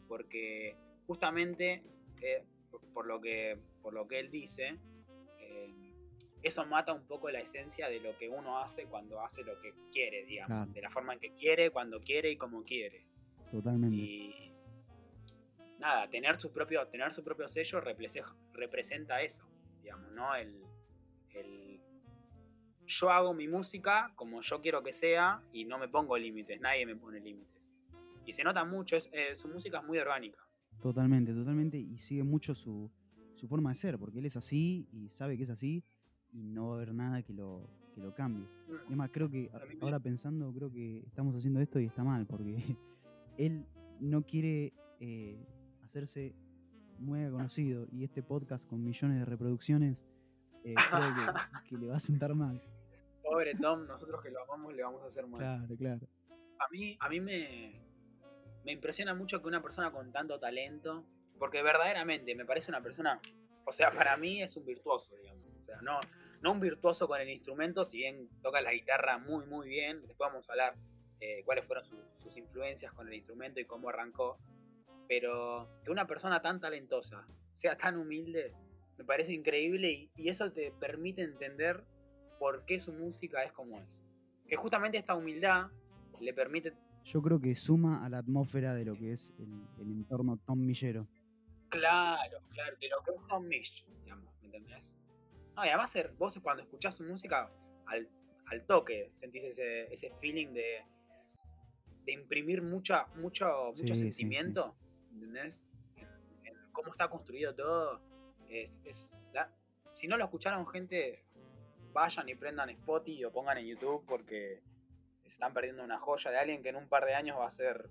porque 0.07 0.75
justamente 1.05 1.83
eh, 2.21 2.43
por- 2.93 3.05
lo 3.07 3.19
que 3.21 3.57
por 3.81 3.93
lo 3.93 4.07
que 4.07 4.19
él 4.19 4.31
dice 4.31 4.77
eh, 5.39 5.73
eso 6.43 6.65
mata 6.65 6.93
un 6.93 7.05
poco 7.07 7.29
la 7.29 7.39
esencia 7.39 7.87
de 7.89 7.99
lo 7.99 8.17
que 8.17 8.27
uno 8.29 8.59
hace 8.59 8.85
cuando 8.85 9.21
hace 9.21 9.43
lo 9.43 9.59
que 9.61 9.73
quiere, 9.91 10.25
digamos, 10.25 10.47
Claro. 10.65 10.71
de 10.73 10.81
la 10.81 10.89
forma 10.89 11.13
en 11.13 11.19
que 11.19 11.31
quiere, 11.31 11.71
cuando 11.71 11.99
quiere 12.01 12.31
y 12.31 12.37
como 12.37 12.63
quiere. 12.63 13.05
Totalmente. 13.51 13.95
Y 13.95 14.51
nada, 15.79 16.09
tener 16.09 16.37
su 16.37 16.51
propio, 16.51 16.85
tener 16.87 17.13
su 17.13 17.23
propio 17.23 17.47
sello 17.47 17.81
represe- 17.81 18.23
representa 18.53 19.21
eso, 19.21 19.43
digamos, 19.81 20.11
¿no? 20.11 20.35
El, 20.35 20.63
el 21.33 21.66
yo 22.87 23.09
hago 23.11 23.33
mi 23.33 23.47
música 23.47 24.11
como 24.15 24.41
yo 24.41 24.61
quiero 24.61 24.81
que 24.81 24.93
sea 24.93 25.41
y 25.51 25.65
no 25.65 25.77
me 25.77 25.87
pongo 25.87 26.17
límites, 26.17 26.59
nadie 26.61 26.85
me 26.85 26.95
pone 26.95 27.19
límites. 27.19 27.61
Y 28.25 28.33
se 28.33 28.43
nota 28.43 28.63
mucho, 28.65 28.95
es, 28.95 29.09
eh, 29.13 29.35
su 29.35 29.47
música 29.47 29.79
es 29.79 29.85
muy 29.85 29.99
orgánica. 29.99 30.37
Totalmente, 30.81 31.33
totalmente. 31.33 31.77
Y 31.77 31.97
sigue 31.97 32.23
mucho 32.23 32.55
su, 32.55 32.91
su 33.35 33.47
forma 33.47 33.69
de 33.69 33.75
ser, 33.75 33.97
porque 33.97 34.19
él 34.19 34.25
es 34.25 34.37
así 34.37 34.87
y 34.91 35.09
sabe 35.09 35.37
que 35.37 35.43
es 35.43 35.49
así 35.49 35.83
y 36.33 36.43
no 36.43 36.69
va 36.69 36.73
a 36.73 36.77
haber 36.77 36.93
nada 36.93 37.21
que 37.23 37.33
lo, 37.33 37.69
que 37.93 38.01
lo 38.01 38.13
cambie. 38.13 38.47
Y 38.89 38.91
es 38.91 38.97
más, 38.97 39.09
creo 39.11 39.29
que 39.29 39.49
ahora 39.81 39.99
pensando, 39.99 40.53
creo 40.53 40.71
que 40.71 40.99
estamos 41.05 41.35
haciendo 41.35 41.59
esto 41.59 41.79
y 41.79 41.85
está 41.85 42.03
mal, 42.03 42.25
porque 42.25 42.57
él 43.37 43.65
no 43.99 44.23
quiere 44.23 44.73
eh, 44.99 45.37
hacerse 45.83 46.35
muy 46.99 47.29
conocido 47.29 47.87
y 47.91 48.03
este 48.03 48.23
podcast 48.23 48.67
con 48.67 48.83
millones 48.83 49.19
de 49.19 49.25
reproducciones 49.25 50.03
eh, 50.63 50.73
creo 50.89 51.13
que, 51.13 51.21
que 51.69 51.77
le 51.77 51.87
va 51.87 51.97
a 51.97 51.99
sentar 51.99 52.33
mal. 52.35 52.61
Pobre 53.29 53.53
Tom, 53.55 53.85
nosotros 53.87 54.21
que 54.23 54.29
lo 54.31 54.41
amamos 54.43 54.73
le 54.73 54.83
vamos 54.83 55.03
a 55.03 55.07
hacer 55.07 55.27
mal. 55.27 55.39
Claro, 55.39 55.75
claro. 55.77 56.07
a 56.59 56.67
mí, 56.71 56.97
a 56.99 57.09
mí 57.09 57.19
me, 57.19 57.81
me 58.63 58.71
impresiona 58.71 59.13
mucho 59.13 59.41
que 59.41 59.47
una 59.47 59.61
persona 59.61 59.91
con 59.91 60.11
tanto 60.11 60.39
talento, 60.39 61.05
porque 61.37 61.61
verdaderamente 61.61 62.33
me 62.35 62.45
parece 62.45 62.71
una 62.71 62.81
persona, 62.81 63.19
o 63.65 63.71
sea, 63.71 63.91
para 63.91 64.15
mí 64.17 64.41
es 64.41 64.55
un 64.55 64.65
virtuoso, 64.65 65.15
digamos. 65.15 65.45
O 65.59 65.63
sea, 65.63 65.81
no, 65.81 65.99
no 66.41 66.51
un 66.53 66.59
virtuoso 66.59 67.07
con 67.07 67.19
el 67.19 67.29
instrumento, 67.29 67.83
si 67.83 67.97
bien 67.97 68.29
toca 68.41 68.61
la 68.61 68.71
guitarra 68.73 69.17
muy, 69.17 69.45
muy 69.45 69.67
bien. 69.67 70.01
Después 70.07 70.29
vamos 70.29 70.49
a 70.49 70.53
hablar 70.53 70.75
eh, 71.19 71.41
cuáles 71.43 71.65
fueron 71.65 71.83
su- 71.83 72.01
sus 72.19 72.37
influencias 72.37 72.93
con 72.93 73.07
el 73.07 73.13
instrumento 73.15 73.59
y 73.59 73.65
cómo 73.65 73.89
arrancó. 73.89 74.37
Pero 75.07 75.69
que 75.83 75.91
una 75.91 76.07
persona 76.07 76.41
tan 76.41 76.59
talentosa 76.59 77.25
sea 77.51 77.75
tan 77.77 77.97
humilde, 77.97 78.53
me 78.97 79.03
parece 79.05 79.33
increíble 79.33 79.91
y, 79.91 80.11
y 80.15 80.29
eso 80.29 80.51
te 80.51 80.71
permite 80.79 81.21
entender 81.21 81.83
por 82.39 82.65
qué 82.65 82.79
su 82.79 82.91
música 82.93 83.43
es 83.43 83.51
como 83.53 83.79
es. 83.79 83.87
Que 84.47 84.55
justamente 84.55 84.97
esta 84.97 85.15
humildad 85.15 85.67
le 86.19 86.33
permite 86.33 86.73
Yo 87.03 87.21
creo 87.21 87.39
que 87.39 87.55
suma 87.55 88.05
a 88.05 88.09
la 88.09 88.19
atmósfera 88.19 88.73
de 88.73 88.85
lo 88.85 88.95
que 88.97 89.11
es 89.13 89.33
el, 89.39 89.67
el 89.79 89.91
entorno 89.91 90.37
Tom 90.45 90.59
Millero. 90.59 91.07
Claro, 91.69 92.39
claro, 92.51 92.77
de 92.79 92.87
lo 92.89 93.01
que 93.03 93.11
es 93.11 93.27
Tom 93.27 93.45
Misch, 93.47 93.85
digamos, 94.03 94.33
¿me 94.41 94.45
entendés? 94.47 94.95
No, 95.55 95.65
y 95.65 95.69
además 95.69 95.91
ser- 95.91 96.13
vos 96.17 96.37
cuando 96.41 96.63
escuchás 96.63 96.95
su 96.95 97.03
música, 97.03 97.51
al, 97.87 98.07
al 98.45 98.65
toque 98.65 99.09
sentís 99.11 99.43
ese, 99.43 99.91
ese 99.93 100.11
feeling 100.21 100.53
de, 100.53 100.81
de 102.05 102.11
imprimir 102.13 102.61
mucha, 102.61 103.07
mucho, 103.15 103.45
mucho 103.75 103.93
Sí, 103.95 103.95
sí, 103.95 104.01
sentimiento, 104.13 104.75
¿entendés? 105.11 105.59
En, 105.97 106.07
en 106.45 106.53
cómo 106.71 106.91
está 106.91 107.09
construido 107.09 107.53
todo. 107.53 108.01
Es, 108.49 108.79
es 108.85 109.05
la- 109.33 109.51
si 109.93 110.07
no 110.07 110.15
lo 110.15 110.23
escucharon 110.25 110.65
gente, 110.67 111.25
vayan 111.97 112.29
y 112.29 112.35
prendan 112.35 112.69
Spotify 112.69 113.25
o 113.25 113.31
pongan 113.31 113.57
en 113.57 113.65
YouTube 113.65 114.05
porque 114.07 114.61
se 115.23 115.29
están 115.29 115.51
perdiendo 115.53 115.83
una 115.83 115.97
joya 115.99 116.29
de 116.31 116.37
alguien 116.37 116.61
que 116.61 116.69
en 116.69 116.75
un 116.75 116.87
par 116.87 117.05
de 117.05 117.15
años 117.15 117.37
va 117.39 117.47
a 117.47 117.51
ser. 117.51 117.89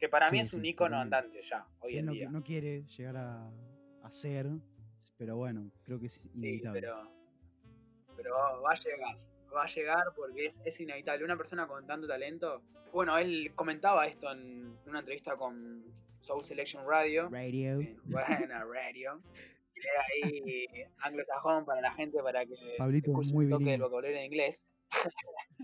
Que 0.00 0.08
para 0.08 0.30
mí 0.32 0.40
Sí, 0.40 0.46
es 0.48 0.54
un 0.54 0.60
sí, 0.62 0.68
icono 0.70 0.96
totalmente. 1.04 1.16
andante 1.38 1.42
ya, 1.48 1.66
hoy 1.80 1.98
en 1.98 2.06
no, 2.06 2.12
día. 2.12 2.28
no 2.30 2.42
quiere 2.42 2.82
llegar 2.86 3.16
a, 3.16 3.50
a 4.02 4.10
ser, 4.10 4.46
pero 5.16 5.36
bueno, 5.36 5.70
creo 5.84 6.00
que 6.00 6.06
es 6.06 6.14
Sí, 6.14 6.28
inevitable. 6.34 6.80
pero, 6.80 7.08
pero 8.16 8.34
va 8.62 8.72
a 8.72 8.74
llegar. 8.74 9.16
Va 9.56 9.62
a 9.62 9.68
llegar 9.68 10.04
porque 10.16 10.46
es, 10.46 10.54
es 10.64 10.80
inevitable. 10.80 11.24
Una 11.24 11.36
persona 11.36 11.68
con 11.68 11.86
tanto 11.86 12.08
talento. 12.08 12.62
Bueno, 12.92 13.16
él 13.18 13.52
comentaba 13.54 14.06
esto 14.08 14.30
en 14.32 14.76
una 14.86 14.98
entrevista 14.98 15.36
con 15.36 15.84
Soul 16.20 16.44
Selection 16.44 16.84
Radio. 16.88 17.28
Radio. 17.30 17.80
en 17.80 18.00
Buena 18.04 18.64
Radio. 18.64 19.20
Ahí 20.12 20.64
anglosajón 20.98 21.64
para 21.64 21.80
la 21.80 21.92
gente 21.92 22.22
para 22.22 22.44
que 22.46 22.54
Pablito, 22.78 23.10
escuche 23.10 23.32
muy 23.32 23.44
un 23.46 23.50
toque 23.50 23.64
del 23.64 23.72
bilingüe. 23.72 23.84
vocabulario 23.86 24.16
en 24.18 24.24
inglés. 24.24 24.62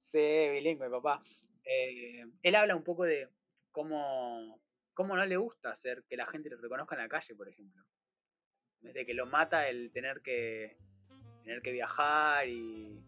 sí, 0.00 0.18
bilingüe, 0.52 0.90
papá. 0.90 1.22
Eh, 1.64 2.24
él 2.42 2.54
habla 2.54 2.74
un 2.76 2.82
poco 2.82 3.04
de 3.04 3.28
cómo, 3.70 4.58
cómo 4.94 5.16
no 5.16 5.24
le 5.26 5.36
gusta 5.36 5.70
hacer 5.70 6.04
que 6.08 6.16
la 6.16 6.26
gente 6.26 6.50
lo 6.50 6.56
reconozca 6.56 6.94
en 6.96 7.02
la 7.02 7.08
calle, 7.08 7.34
por 7.34 7.48
ejemplo. 7.48 7.82
Desde 8.80 9.06
que 9.06 9.14
lo 9.14 9.26
mata 9.26 9.68
el 9.68 9.92
tener 9.92 10.22
que 10.22 10.76
tener 11.44 11.60
que 11.62 11.72
viajar 11.72 12.48
y, 12.48 13.00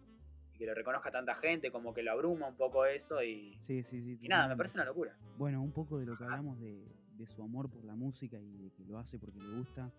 y 0.53 0.59
que 0.59 0.67
lo 0.67 0.75
reconozca 0.75 1.11
tanta 1.11 1.35
gente, 1.37 1.71
como 1.71 1.95
que 1.95 2.03
lo 2.03 2.13
abruma 2.13 2.49
un 2.49 2.57
poco 2.57 2.85
eso 2.85 3.23
y, 3.23 3.57
Sí, 3.61 3.83
sí, 3.85 4.03
sí. 4.03 4.19
y 4.21 4.29
nada, 4.29 4.49
me 4.49 4.57
parece 4.57 4.77
una 4.77 4.85
locura. 4.85 5.17
Bueno, 5.37 5.63
un 5.63 5.73
poco 5.73 5.99
de 5.99 6.07
lo 6.07 6.17
que 6.17 6.25
hablamos 6.25 6.59
de, 6.61 6.85
de 7.17 7.27
su 7.27 7.43
amor 7.43 7.71
por 7.71 7.85
la 7.85 7.95
música 7.95 8.41
y 8.41 8.57
de 8.57 8.71
que 8.73 8.85
lo 8.85 8.99
hace 8.99 9.19
porque 9.21 9.39
le 9.41 9.57
gusta 9.59 9.93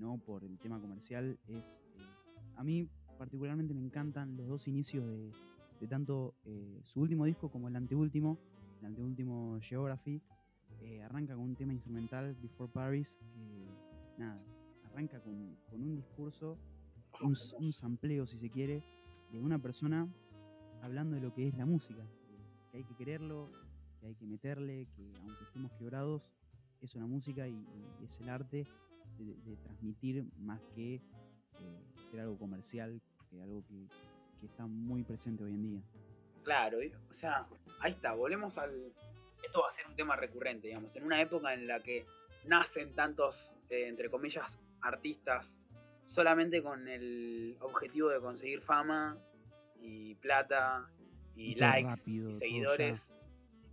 no 0.00 0.18
por 0.18 0.44
el 0.44 0.58
tema 0.58 0.80
comercial 0.80 1.38
es... 1.46 1.80
eh, 1.96 2.00
a 2.56 2.64
mí 2.64 2.88
particularmente 3.18 3.74
me 3.74 3.80
encantan 3.82 4.36
los 4.36 4.48
dos 4.48 4.66
inicios 4.66 5.06
de, 5.06 5.30
de 5.80 5.86
tanto 5.88 6.34
eh, 6.44 6.80
su 6.84 7.00
último 7.00 7.24
disco 7.26 7.50
como 7.50 7.68
el 7.68 7.76
anteúltimo, 7.76 8.38
el 8.80 8.86
anteúltimo 8.86 9.58
Geography. 9.60 10.20
eh, 10.80 11.02
arranca 11.02 11.34
con 11.34 11.44
un 11.44 11.54
tema 11.54 11.72
instrumental, 11.74 12.34
Before 12.40 12.72
Paris, 12.72 13.18
que 13.34 13.66
nada, 14.18 14.42
arranca 14.84 15.20
con, 15.20 15.56
con 15.70 15.82
un 15.82 15.94
discurso, 15.96 16.56
un, 17.22 17.32
s- 17.32 17.54
un 17.58 17.72
sampleo 17.72 18.26
si 18.26 18.38
se 18.38 18.48
quiere, 18.50 18.82
de 19.30 19.38
una 19.38 19.58
persona 19.58 20.08
hablando 20.82 21.14
de 21.16 21.20
lo 21.20 21.32
que 21.34 21.48
es 21.48 21.54
la 21.56 21.66
música, 21.66 22.02
que 22.70 22.78
hay 22.78 22.84
que 22.84 22.94
quererlo, 22.96 23.50
que 24.00 24.06
hay 24.06 24.14
que 24.14 24.26
meterle, 24.26 24.86
que 24.96 25.12
aunque 25.20 25.44
estemos 25.44 25.70
quebrados, 25.74 26.22
es 26.80 26.94
una 26.94 27.06
música 27.06 27.46
y, 27.46 27.52
y 28.00 28.04
es 28.04 28.18
el 28.20 28.30
arte 28.30 28.66
de, 29.24 29.34
de 29.50 29.56
transmitir 29.56 30.24
más 30.38 30.60
que 30.74 30.94
eh, 30.94 31.00
ser 32.10 32.20
algo 32.20 32.38
comercial, 32.38 33.00
que 33.30 33.40
algo 33.42 33.64
que, 33.66 33.86
que 34.40 34.46
está 34.46 34.66
muy 34.66 35.02
presente 35.02 35.44
hoy 35.44 35.54
en 35.54 35.62
día. 35.62 35.82
Claro, 36.42 36.78
o 37.08 37.12
sea, 37.12 37.46
ahí 37.80 37.92
está, 37.92 38.12
volvemos 38.12 38.56
al... 38.58 38.92
Esto 39.42 39.60
va 39.62 39.68
a 39.68 39.72
ser 39.72 39.86
un 39.86 39.94
tema 39.94 40.16
recurrente, 40.16 40.68
digamos, 40.68 40.94
en 40.96 41.04
una 41.04 41.20
época 41.20 41.54
en 41.54 41.66
la 41.66 41.80
que 41.80 42.06
nacen 42.46 42.94
tantos, 42.94 43.52
eh, 43.68 43.88
entre 43.88 44.10
comillas, 44.10 44.58
artistas 44.80 45.54
solamente 46.04 46.62
con 46.62 46.88
el 46.88 47.56
objetivo 47.60 48.08
de 48.08 48.20
conseguir 48.20 48.60
fama 48.62 49.18
y 49.80 50.14
plata 50.16 50.90
y, 51.36 51.54
likes 51.54 51.90
rápido, 51.90 52.28
y 52.28 52.32
seguidores, 52.32 53.12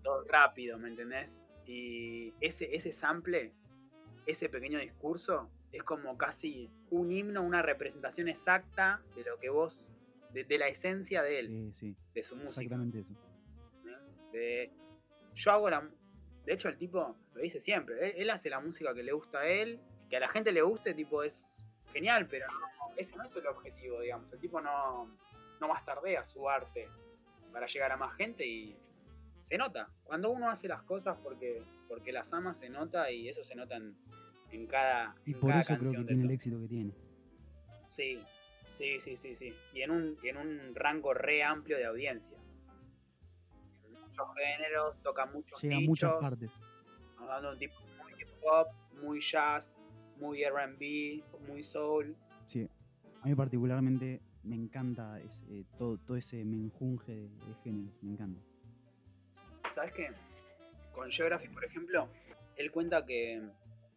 todo 0.04 0.24
rápido, 0.26 0.78
¿me 0.78 0.90
entendés? 0.90 1.34
Y 1.66 2.34
ese, 2.40 2.74
ese 2.76 2.94
sample, 2.94 3.54
ese 4.28 4.50
pequeño 4.50 4.80
discurso, 4.80 5.50
es 5.72 5.84
como 5.84 6.18
casi 6.18 6.70
un 6.92 7.12
himno, 7.12 7.42
una 7.42 7.62
representación 7.62 8.28
exacta 8.28 9.02
de 9.16 9.24
lo 9.24 9.40
que 9.40 9.50
vos, 9.50 9.92
de, 10.34 10.44
de 10.44 10.58
la 10.58 10.68
esencia 10.68 11.24
de 11.24 11.40
él, 11.40 11.48
Sí, 11.48 11.74
sí, 11.74 11.96
de 12.14 12.22
su 12.24 12.36
música. 12.36 12.62
exactamente 12.62 13.00
eso. 13.00 13.14
¿eh? 13.86 13.98
De- 14.32 14.72
yo 15.34 15.52
hago 15.52 15.70
la. 15.70 15.90
De 16.46 16.54
hecho, 16.54 16.70
el 16.70 16.78
tipo 16.78 17.16
lo 17.34 17.42
dice 17.42 17.60
siempre. 17.60 17.96
Él, 18.10 18.14
él 18.22 18.30
hace 18.30 18.50
la 18.50 18.60
música 18.60 18.94
que 18.94 19.04
le 19.04 19.12
gusta 19.12 19.40
a 19.40 19.48
él. 19.48 19.80
Que 20.10 20.18
a 20.18 20.20
la 20.22 20.30
gente 20.30 20.52
le 20.54 20.62
guste, 20.62 20.94
tipo, 20.94 21.22
es 21.24 21.50
genial, 21.92 22.28
pero 22.30 22.48
no, 22.48 22.96
ese 22.96 23.16
no 23.18 23.24
es 23.24 23.36
el 23.36 23.46
objetivo, 23.48 24.00
digamos. 24.02 24.32
El 24.32 24.40
tipo 24.40 24.62
no, 24.62 25.06
no 25.60 25.68
bastardea 25.68 26.24
su 26.24 26.50
arte 26.50 26.90
para 27.52 27.68
llegar 27.68 27.92
a 27.92 27.98
más 27.98 28.16
gente 28.16 28.46
y 28.48 28.78
se 29.44 29.58
nota. 29.58 29.90
Cuando 30.06 30.30
uno 30.30 30.50
hace 30.50 30.68
las 30.70 30.82
cosas 30.84 31.18
porque, 31.22 31.62
porque 31.88 32.12
las 32.12 32.32
ama, 32.34 32.54
se 32.54 32.70
nota 32.70 33.10
y 33.12 33.30
eso 33.30 33.44
se 33.44 33.56
nota 33.56 33.78
en, 33.78 33.96
en 34.52 34.68
cada. 34.68 35.16
Y 35.26 35.34
en 35.34 35.40
por 35.40 35.50
cada 35.50 35.62
eso 35.62 35.78
creo 35.78 35.92
que 35.92 36.04
tiene 36.04 36.24
el 36.24 36.32
éxito 36.32 36.60
que 36.62 36.68
tiene. 36.68 36.92
Sí, 37.88 38.20
sí, 38.66 39.00
sí, 39.00 39.16
sí, 39.18 39.36
sí. 39.36 39.54
Y 39.74 39.82
en 39.82 39.92
un, 39.92 40.18
en 40.24 40.38
un 40.38 40.76
rango 40.76 41.14
re 41.14 41.44
amplio 41.44 41.78
de 41.78 41.86
audiencia. 41.86 42.38
En 43.86 43.94
muchos 44.02 44.28
géneros, 44.36 44.96
toca 45.04 45.26
muchos 45.26 45.62
Llega 45.62 45.76
a 45.76 45.80
nichos. 45.80 45.90
muchas 45.90 46.14
partes. 46.22 46.52
Hablando 47.18 47.48
de 47.50 47.54
un 47.54 47.60
tipo 47.60 47.76
muy 48.04 48.12
hip 48.22 48.28
hop, 48.44 48.68
muy 49.02 49.20
jazz, 49.22 49.68
muy 50.20 50.44
R&B, 50.44 51.24
muy 51.48 51.64
soul. 51.64 52.16
Sí. 52.46 52.68
A 53.22 53.28
mí 53.28 53.36
particularmente 53.36 54.22
me 54.44 54.56
encanta 54.56 55.20
ese- 55.20 55.44
eh, 55.50 55.66
todo, 55.78 55.98
todo 55.98 56.16
ese 56.18 56.44
menjunje 56.46 57.12
de, 57.14 57.30
de 57.30 57.56
géneros, 57.64 57.92
me 58.02 58.12
encanta. 58.12 58.40
¿Sabes 59.76 59.92
qué? 59.94 60.10
Con 60.98 61.12
Geography, 61.12 61.48
por 61.50 61.64
ejemplo, 61.64 62.10
él 62.56 62.72
cuenta 62.72 63.06
que 63.06 63.40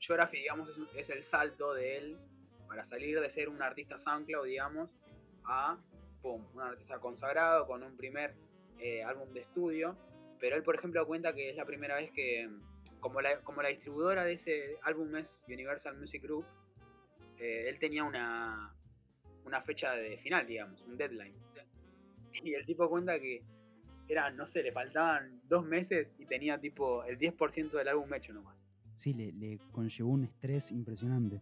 Geography, 0.00 0.36
digamos, 0.36 0.70
es, 0.94 1.08
el 1.08 1.24
salto 1.24 1.72
de 1.72 1.96
él 1.96 2.18
para 2.68 2.84
salir 2.84 3.18
de 3.18 3.30
ser 3.30 3.48
un 3.48 3.62
artista 3.62 3.98
SoundCloud, 3.98 4.44
digamos, 4.44 4.98
a 5.44 5.78
pum, 6.20 6.44
un 6.52 6.60
artista 6.60 6.98
consagrado 6.98 7.66
con 7.66 7.82
un 7.82 7.96
primer 7.96 8.34
eh, 8.78 9.02
álbum 9.02 9.32
de 9.32 9.40
estudio. 9.40 9.96
Pero 10.40 10.56
él, 10.56 10.62
por 10.62 10.74
ejemplo, 10.74 11.06
cuenta 11.06 11.32
que 11.32 11.48
es 11.48 11.56
la 11.56 11.64
primera 11.64 11.96
vez 11.96 12.10
que, 12.10 12.50
como 13.00 13.22
la, 13.22 13.68
distribuidora 13.70 14.22
de 14.24 14.34
ese 14.34 14.76
álbum 14.82 15.16
es 15.16 15.42
Universal 15.48 15.96
Music 15.96 16.22
Group, 16.22 16.44
eh, 17.38 17.64
él 17.66 17.78
tenía 17.78 18.04
una 18.04 18.74
fecha 19.64 19.92
de 19.92 20.18
final, 20.18 20.46
digamos, 20.46 20.82
un 20.82 20.98
deadline. 20.98 21.34
Y 22.44 22.52
el 22.52 22.66
tipo 22.66 22.90
cuenta 22.90 23.18
que 23.18 23.42
eran, 24.12 24.36
no 24.36 24.46
sé, 24.46 24.62
le 24.62 24.72
faltaban 24.72 25.40
dos 25.48 25.64
meses 25.64 26.14
y 26.18 26.26
tenía 26.26 26.58
tipo 26.58 27.04
el 27.04 27.18
10% 27.18 27.70
del 27.70 27.88
álbum 27.88 28.12
hecho 28.14 28.32
nomás. 28.32 28.56
Sí, 28.96 29.14
le, 29.14 29.32
le 29.32 29.58
conllevó 29.72 30.10
un 30.10 30.24
estrés 30.24 30.70
impresionante. 30.72 31.40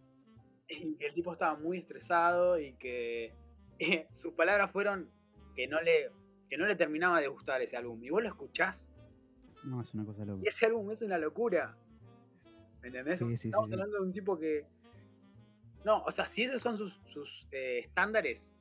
Y 0.67 0.95
que 0.95 1.07
el 1.07 1.13
tipo 1.13 1.33
estaba 1.33 1.55
muy 1.57 1.79
estresado 1.79 2.59
y 2.59 2.73
que 2.73 3.33
sus 4.11 4.33
palabras 4.33 4.71
fueron 4.71 5.09
que 5.55 5.67
no 5.67 5.81
le 5.81 6.11
que 6.49 6.57
no 6.57 6.65
le 6.65 6.75
terminaba 6.75 7.19
de 7.21 7.27
gustar 7.27 7.61
ese 7.61 7.77
álbum. 7.77 8.03
Y 8.03 8.09
vos 8.09 8.23
lo 8.23 8.29
escuchás 8.29 8.87
No, 9.63 9.81
es 9.81 9.93
una 9.93 10.03
cosa 10.05 10.25
loca. 10.25 10.41
y 10.43 10.47
ese 10.47 10.65
álbum 10.65 10.89
es 10.91 11.01
una 11.01 11.17
locura. 11.19 11.77
¿Me 12.81 12.87
entendés? 12.87 13.19
Sí, 13.19 13.25
sí, 13.25 13.37
sí, 13.37 13.47
Estamos 13.49 13.67
sí. 13.67 13.73
hablando 13.73 13.97
de 13.97 14.01
un 14.03 14.13
tipo 14.13 14.39
que... 14.39 14.65
No, 15.85 16.01
o 16.03 16.11
sea, 16.11 16.25
si 16.25 16.43
esos 16.43 16.61
son 16.61 16.77
sus, 16.77 16.93
sus, 17.13 17.47
eh, 17.51 17.79
estándares, 17.85 18.51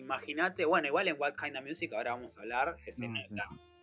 imagínate, 0.00 0.64
bueno, 0.64 0.88
igual 0.88 1.08
en 1.08 1.18
What 1.20 1.34
Kind 1.42 1.56
of 1.56 1.64
Music 1.64 1.92
ahora 1.92 2.12
vamos 2.12 2.36
a 2.36 2.40
hablar, 2.40 2.76
ese 2.86 3.06
No, 3.08 3.14
sí. 3.16 3.34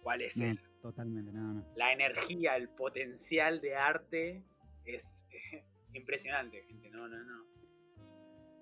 ¿Cuál 0.03 0.21
es 0.21 0.37
No, 0.37 0.45
el, 0.45 0.59
totalmente, 0.81 1.31
no, 1.31 1.65
la 1.75 1.91
energía, 1.93 2.55
el 2.55 2.69
potencial 2.69 3.59
de 3.61 3.75
arte 3.75 4.43
es 4.85 5.03
impresionante, 5.93 6.61
gente. 6.63 6.89
No, 6.89 7.07
no, 7.07 7.23
no. 7.23 7.45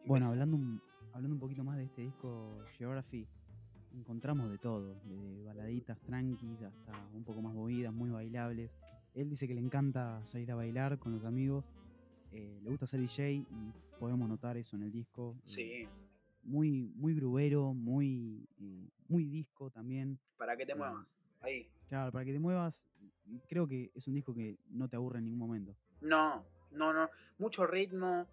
Bueno, 0.06 0.28
hablando 0.28 0.56
un, 0.58 0.82
hablando 1.14 1.36
un 1.36 1.40
poquito 1.40 1.64
más 1.64 1.78
de 1.78 1.86
este 1.86 2.02
disco 2.04 2.64
Geography, 2.78 3.28
encontramos 3.94 4.50
de 4.52 4.58
todo, 4.58 4.96
de 5.06 5.44
baladitas 5.44 6.00
tranquis 6.02 6.62
hasta 6.62 7.08
un 7.14 7.24
poco 7.24 7.42
más 7.42 7.54
movidas, 7.54 7.94
muy 7.94 8.10
bailables. 8.10 8.72
Él 9.14 9.30
dice 9.30 9.48
que 9.48 9.56
le 9.56 9.62
encanta 9.62 10.24
salir 10.26 10.52
a 10.52 10.56
bailar 10.56 11.00
con 11.00 11.14
los 11.14 11.24
amigos, 11.26 11.64
eh, 12.32 12.60
le 12.62 12.70
gusta 12.70 12.86
ser 12.88 13.00
DJ 13.00 13.32
y 13.34 13.46
podemos 14.00 14.28
notar 14.28 14.58
eso 14.58 14.76
en 14.76 14.84
el 14.84 14.92
disco. 14.92 15.36
eh, 15.38 15.42
Sí, 15.46 15.88
muy, 16.46 16.92
muy 16.96 17.14
grubero, 17.16 17.74
muy, 17.74 18.48
eh, 18.60 18.88
muy 19.08 19.26
disco 19.26 19.70
también. 19.70 20.18
para 20.38 20.56
que 20.56 20.66
te 20.66 20.76
muevas. 20.76 21.12
Ahí. 21.42 21.68
Claro, 21.90 22.12
para 22.12 22.26
que 22.26 22.34
te 22.34 22.40
muevas, 22.40 22.84
y 23.28 23.40
creo 23.50 23.68
que 23.68 23.92
es 23.94 24.08
un 24.08 24.14
disco 24.14 24.34
que 24.34 24.58
no 24.70 24.88
te 24.88 24.96
aburre 24.96 25.20
en 25.20 25.26
ningún 25.26 25.40
momento. 25.40 25.76
No, 26.02 26.46
no, 26.72 26.94
no. 26.94 27.10
Mucho 27.38 27.66
ritmo. 27.66 28.28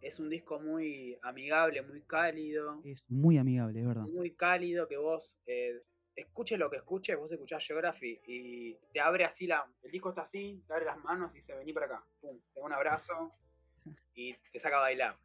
Es 0.00 0.20
un 0.20 0.28
disco 0.28 0.60
muy 0.60 1.18
amigable, 1.22 1.82
muy 1.82 2.02
cálido. 2.02 2.80
Es 2.84 3.02
muy 3.08 3.38
amigable, 3.38 3.80
es 3.80 3.86
verdad. 3.86 4.02
Muy 4.02 4.30
cálido 4.32 4.86
que 4.86 4.96
vos 4.96 5.36
eh, 5.46 5.82
escuches 6.14 6.58
lo 6.58 6.70
que 6.70 6.76
escuches, 6.76 7.16
vos 7.16 7.32
escuchás 7.32 7.64
Geography 7.66 8.20
y 8.26 8.74
te 8.92 9.00
abre 9.00 9.24
así 9.24 9.46
la. 9.46 9.66
El 9.82 9.90
disco 9.90 10.10
está 10.10 10.22
así, 10.22 10.62
te 10.66 10.74
abre 10.74 10.86
las 10.86 11.02
manos 11.02 11.32
y 11.34 11.36
dice 11.36 11.54
vení 11.54 11.72
para 11.72 11.86
acá. 11.86 12.04
Pum, 12.20 12.38
te 12.52 12.60
da 12.60 12.66
un 12.66 12.72
abrazo 12.72 13.32
y 14.14 14.34
te 14.52 14.60
saca 14.60 14.76
a 14.76 14.80
bailar. 14.80 15.16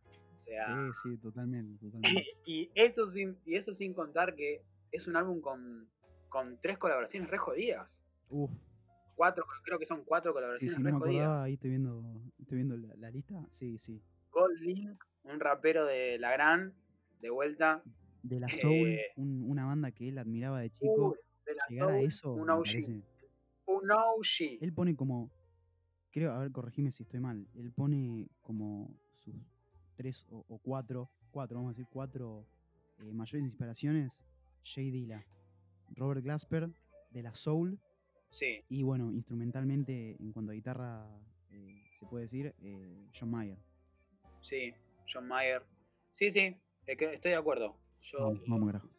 Sea. 0.51 0.93
Sí, 0.93 1.09
sí, 1.11 1.17
totalmente, 1.17 1.77
totalmente. 1.85 2.25
Y 2.45 2.69
eso 2.75 3.07
sin, 3.07 3.37
y 3.45 3.55
eso 3.55 3.71
sin 3.73 3.93
contar 3.93 4.35
que 4.35 4.61
es 4.91 5.07
un 5.07 5.15
álbum 5.15 5.39
con, 5.39 5.87
con 6.29 6.59
tres 6.59 6.77
colaboraciones 6.77 7.29
re 7.29 7.37
jodidas. 7.37 7.89
Uf, 8.29 8.51
Cuatro, 9.15 9.45
creo 9.63 9.77
que 9.79 9.85
son 9.85 10.03
cuatro 10.03 10.31
sí, 10.31 10.33
colaboraciones 10.33 10.73
si 10.75 10.79
no 10.79 10.85
re 10.85 10.91
me 10.91 10.97
acordaba, 10.97 11.23
jodidas. 11.23 11.45
ahí 11.45 11.53
estoy 11.53 11.69
viendo, 11.69 12.21
estoy 12.39 12.55
viendo 12.57 12.77
la, 12.77 12.95
la 12.95 13.11
lista. 13.11 13.47
Sí, 13.51 13.77
sí. 13.77 14.01
Gold 14.31 14.59
Link, 14.59 15.03
un 15.23 15.39
rapero 15.39 15.85
de 15.85 16.17
La 16.17 16.31
Gran, 16.31 16.73
de 17.21 17.29
vuelta. 17.29 17.83
De 18.23 18.39
la 18.39 18.49
Soul, 18.49 18.89
Eh, 18.89 19.05
un- 19.17 19.43
una 19.49 19.65
banda 19.65 19.91
que 19.91 20.09
él 20.09 20.17
admiraba 20.17 20.59
de 20.61 20.71
chico, 20.71 21.11
Uy, 21.11 21.17
de 21.45 21.55
la 21.55 21.63
llegar 21.69 21.89
a 21.89 21.91
Soul, 21.93 22.05
eso 22.07 22.33
un 22.33 22.49
OG. 22.49 23.03
Un 23.67 23.91
OG. 23.91 24.57
Él 24.61 24.73
pone 24.73 24.95
como, 24.95 25.31
creo, 26.11 26.31
a 26.33 26.39
ver, 26.39 26.51
corregime 26.51 26.91
si 26.91 27.03
estoy 27.03 27.19
mal, 27.19 27.47
él 27.55 27.71
pone 27.71 28.27
como 28.41 28.89
sus 29.19 29.35
tres 30.01 30.25
o, 30.31 30.43
o 30.47 30.57
cuatro, 30.57 31.09
cuatro, 31.31 31.57
vamos 31.57 31.71
a 31.71 31.73
decir, 31.73 31.87
cuatro 31.91 32.45
eh, 32.99 33.13
mayores 33.13 33.43
inspiraciones, 33.43 34.23
Jay 34.63 34.89
Dilla, 34.91 35.25
Robert 35.95 36.23
Glasper, 36.23 36.69
de 37.11 37.21
la 37.23 37.33
Soul, 37.35 37.79
Sí, 38.29 38.63
y 38.69 38.81
bueno, 38.83 39.11
instrumentalmente, 39.11 40.15
en 40.17 40.31
cuanto 40.31 40.51
a 40.51 40.55
guitarra, 40.55 41.05
eh, 41.49 41.83
se 41.99 42.05
puede 42.05 42.23
decir, 42.23 42.55
eh, 42.61 43.09
John 43.13 43.29
Mayer. 43.29 43.57
sí. 44.41 44.73
John 45.13 45.27
Mayer. 45.27 45.61
Sí, 46.13 46.31
sí, 46.31 46.55
estoy 46.85 47.31
de 47.31 47.35
acuerdo. 47.35 47.75
Yo, 48.03 48.19
Vamos, 48.19 48.41
vamos, 48.47 48.67
carajo. 48.71 48.89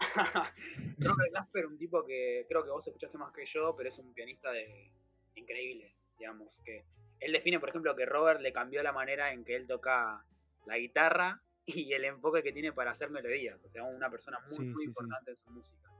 Robert 0.98 1.30
Glasper, 1.32 1.66
un 1.66 1.76
tipo 1.76 2.02
que 2.06 2.46
creo 2.48 2.64
que 2.64 2.70
vos 2.70 2.86
escuchaste 2.86 3.18
más 3.18 3.32
que 3.34 3.44
yo, 3.44 3.74
pero 3.76 3.90
es 3.90 3.98
un 3.98 4.14
pianista 4.14 4.50
de 4.52 4.90
increíble, 5.34 5.94
digamos. 6.18 6.58
que 6.64 6.86
Él 7.20 7.32
define, 7.32 7.60
por 7.60 7.68
ejemplo, 7.68 7.94
que 7.94 8.06
Robert 8.06 8.40
le 8.40 8.54
cambió 8.54 8.82
la 8.82 8.92
manera 8.92 9.32
en 9.34 9.44
que 9.44 9.54
él 9.56 9.66
toca 9.66 10.24
la 10.66 10.78
guitarra 10.78 11.42
y 11.66 11.92
el 11.92 12.04
enfoque 12.04 12.42
que 12.42 12.52
tiene 12.52 12.72
para 12.72 12.92
hacer 12.92 13.10
melodías. 13.10 13.62
O 13.64 13.68
sea, 13.68 13.84
una 13.84 14.10
persona 14.10 14.38
muy, 14.48 14.56
Sí, 14.56 14.62
muy 14.64 14.82
sí, 14.82 14.88
importante 14.88 15.30
en 15.30 15.36
su 15.36 15.50
música. 15.50 15.90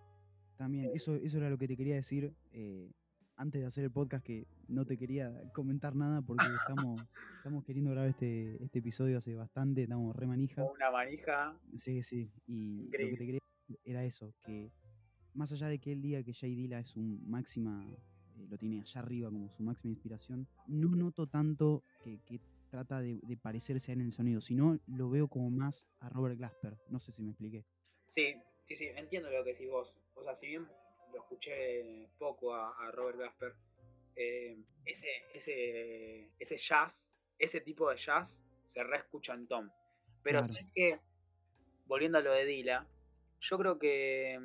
También, 0.57 0.91
eso, 0.95 1.17
eso 1.17 1.39
era 1.39 1.49
lo 1.49 1.57
que 1.57 1.67
te 1.67 1.77
quería 1.77 1.95
decir 1.95 2.35
eh, 2.53 2.91
antes 3.37 3.63
de 3.63 3.67
hacer 3.67 3.85
el 3.85 3.91
podcast, 3.91 4.25
que 4.25 4.47
no 4.69 4.85
te 4.85 4.99
quería 4.99 5.33
comentar 5.55 5.97
nada 5.97 6.21
porque 6.21 6.45
estamos, 6.61 7.01
estamos 7.39 7.65
queriendo 7.65 7.91
grabar 7.91 8.11
este, 8.11 8.63
este 8.63 8.81
episodio 8.81 9.19
hace 9.19 9.35
bastante, 9.35 9.85
estamos 9.85 10.15
re 10.15 10.27
manija. 10.27 10.63
Una 10.63 10.91
manija. 10.91 11.59
Sí, 11.79 12.03
sí, 12.03 12.31
y 12.47 12.85
lo 12.85 12.91
que 12.91 13.17
te 13.17 13.27
quería 13.27 13.41
decir 13.41 13.81
era 13.85 14.05
eso, 14.05 14.35
que 14.45 14.71
más 15.33 15.51
allá 15.53 15.69
de 15.69 15.79
que 15.79 15.93
él 15.93 16.03
diga 16.03 16.23
que 16.23 16.35
Jay 16.35 16.55
Dilla 16.55 16.81
es 16.81 16.89
su 16.89 17.01
máxima, 17.01 17.87
eh, 17.89 18.47
lo 18.51 18.59
tiene 18.59 18.83
allá 18.83 19.01
arriba 19.01 19.31
como 19.31 19.49
su 19.49 19.63
máxima 19.63 19.93
inspiración, 19.93 20.47
no 20.67 20.95
noto 20.95 21.27
tanto 21.27 21.83
que, 22.05 22.19
que 22.27 22.41
trata 22.71 23.01
de, 23.01 23.21
de 23.23 23.37
parecerse 23.37 23.91
a 23.91 23.95
él 23.95 24.01
en 24.01 24.07
el 24.07 24.13
sonido, 24.13 24.41
sino 24.41 24.79
lo 24.87 25.11
veo 25.11 25.29
como 25.29 25.51
más 25.51 25.89
a 25.99 26.09
Robert 26.09 26.39
Glasper, 26.39 26.79
no 26.89 26.99
sé 27.01 27.13
si 27.13 27.23
me 27.23 27.31
expliqué. 27.31 27.65
Sí, 28.07 28.35
sí, 28.65 28.77
sí, 28.77 28.87
entiendo 28.95 29.31
lo 29.31 29.45
que 29.45 29.53
decís 29.53 29.69
vos. 29.69 29.95
O 30.15 30.23
sea, 30.25 30.35
si 30.35 30.47
bien 30.47 30.67
lo 31.13 31.19
escuché 31.19 32.09
poco 32.19 32.55
a, 32.55 32.71
a 32.87 32.91
Robert 32.93 33.19
Glasper, 33.19 33.55
eh, 34.17 34.57
ese, 34.85 35.07
ese, 35.35 36.31
ese 36.39 36.57
jazz, 36.57 37.17
ese 37.39 37.61
tipo 37.61 37.91
de 37.91 37.97
jazz, 37.97 38.35
se 38.67 38.83
reescucha 38.83 39.35
en 39.35 39.47
Tom. 39.47 39.71
Pero 40.23 40.41
Claro. 40.41 40.55
sabes 40.55 40.73
que, 40.75 41.01
volviendo 41.87 42.19
a 42.19 42.23
lo 42.23 42.33
de 42.33 42.45
Dila, 42.45 42.87
yo 43.41 43.59
creo 43.59 43.79
que 43.79 44.39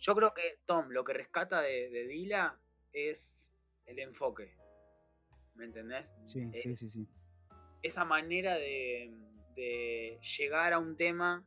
yo 0.00 0.14
creo 0.14 0.32
que 0.32 0.60
Tom 0.66 0.90
lo 0.90 1.02
que 1.02 1.12
rescata 1.12 1.60
de, 1.60 1.88
de 1.90 2.06
Dila 2.06 2.60
es 2.92 3.50
el 3.86 3.98
enfoque. 3.98 4.54
¿Me 5.54 5.64
entendés? 5.64 6.06
Sí, 6.24 6.40
Eh, 6.52 6.60
sí, 6.60 6.76
sí, 6.76 6.90
sí. 6.90 7.08
Esa 7.82 8.04
manera 8.04 8.54
de, 8.56 9.12
de 9.54 10.18
llegar 10.38 10.72
a 10.72 10.78
un 10.78 10.96
tema 10.96 11.44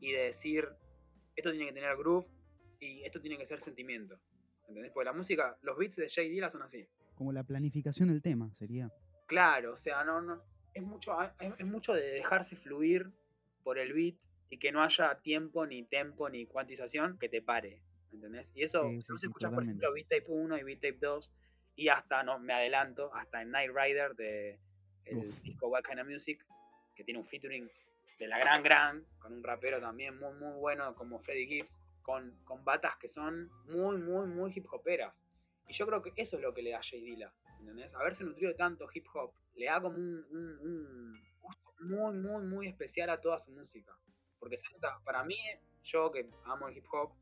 y 0.00 0.12
de 0.12 0.24
decir, 0.24 0.68
esto 1.36 1.50
tiene 1.50 1.66
que 1.66 1.72
tener 1.72 1.96
groove 1.96 2.26
y 2.80 3.02
esto 3.02 3.20
tiene 3.20 3.36
que 3.38 3.46
ser 3.46 3.60
sentimiento. 3.60 4.18
¿Entendés? 4.68 4.92
Porque 4.92 5.06
la 5.06 5.12
música, 5.12 5.56
los 5.62 5.76
beats 5.76 5.96
de 5.96 6.08
Jay 6.08 6.28
Dilla 6.28 6.48
son 6.48 6.62
así. 6.62 6.86
Como 7.14 7.32
la 7.32 7.42
planificación 7.42 8.08
del 8.08 8.22
tema 8.22 8.52
sería. 8.52 8.90
Claro, 9.26 9.74
o 9.74 9.76
sea, 9.76 10.04
no, 10.04 10.20
no, 10.20 10.42
es 10.74 10.82
mucho, 10.82 11.16
es, 11.22 11.52
es 11.58 11.66
mucho 11.66 11.92
de 11.92 12.02
dejarse 12.02 12.56
fluir 12.56 13.10
por 13.62 13.78
el 13.78 13.92
beat 13.92 14.16
y 14.48 14.58
que 14.58 14.72
no 14.72 14.82
haya 14.82 15.20
tiempo, 15.22 15.66
ni 15.66 15.84
tempo, 15.84 16.28
ni 16.28 16.46
cuantización 16.46 17.18
que 17.18 17.28
te 17.28 17.42
pare. 17.42 17.82
¿Entendés? 18.12 18.50
Y 18.54 18.64
eso, 18.64 18.88
Sí, 18.88 19.02
si 19.02 19.12
vos 19.12 19.20
sí, 19.20 19.26
escuchás, 19.26 19.52
por 19.52 19.62
ejemplo, 19.62 19.92
Beat 19.92 20.08
Tape 20.08 20.24
1 20.26 20.58
y 20.58 20.62
Beat 20.64 20.80
Tape 20.80 20.98
2, 21.00 21.32
y 21.76 21.88
hasta, 21.88 22.22
no 22.24 22.38
me 22.40 22.52
adelanto, 22.52 23.14
hasta 23.14 23.42
en 23.42 23.52
Night 23.52 23.70
Rider 23.72 24.14
de 24.16 24.58
el 25.06 25.18
Uf. 25.18 25.42
disco 25.42 25.68
What 25.68 25.82
Kind 25.84 26.00
of 26.00 26.06
Music, 26.08 26.44
que 26.94 27.04
tiene 27.04 27.20
un 27.20 27.26
featuring 27.26 27.68
de 28.18 28.28
la 28.28 28.38
gran 28.38 28.62
gran, 28.62 29.04
con 29.18 29.32
un 29.32 29.42
rapero 29.42 29.80
también 29.80 30.18
muy 30.18 30.32
muy 30.34 30.52
bueno 30.58 30.94
como 30.94 31.18
Freddie 31.20 31.46
Gibbs, 31.46 31.74
con, 32.02 32.30
con 32.44 32.64
batas 32.64 32.96
que 32.98 33.08
son 33.08 33.50
muy 33.66 33.96
muy 33.96 34.26
muy 34.26 34.52
hip 34.54 34.66
hoperas. 34.72 35.22
Y 35.68 35.72
yo 35.72 35.86
creo 35.86 36.02
que 36.02 36.12
eso 36.16 36.36
es 36.36 36.42
lo 36.42 36.52
que 36.52 36.62
le 36.62 36.70
da 36.70 36.78
a 36.78 36.82
Jay 36.82 37.00
Dilla, 37.00 37.32
¿entendés? 37.60 37.94
Haberse 37.94 38.24
nutrido 38.24 38.50
de 38.52 38.58
tanto 38.58 38.88
hip 38.92 39.06
hop, 39.14 39.32
le 39.54 39.66
da 39.66 39.80
como 39.80 39.96
un, 39.96 40.26
un- 40.30 40.58
un 40.58 41.22
gusto 41.40 41.74
muy 41.80 42.12
muy 42.14 42.42
muy 42.44 42.66
especial 42.68 43.08
a 43.10 43.20
toda 43.20 43.38
su 43.38 43.50
música. 43.52 43.96
Porque 44.38 44.56
para 45.04 45.22
mí, 45.22 45.36
yo 45.84 46.10
que 46.10 46.28
amo 46.44 46.68
el 46.68 46.76
hip 46.76 46.86
hop, 46.92 47.12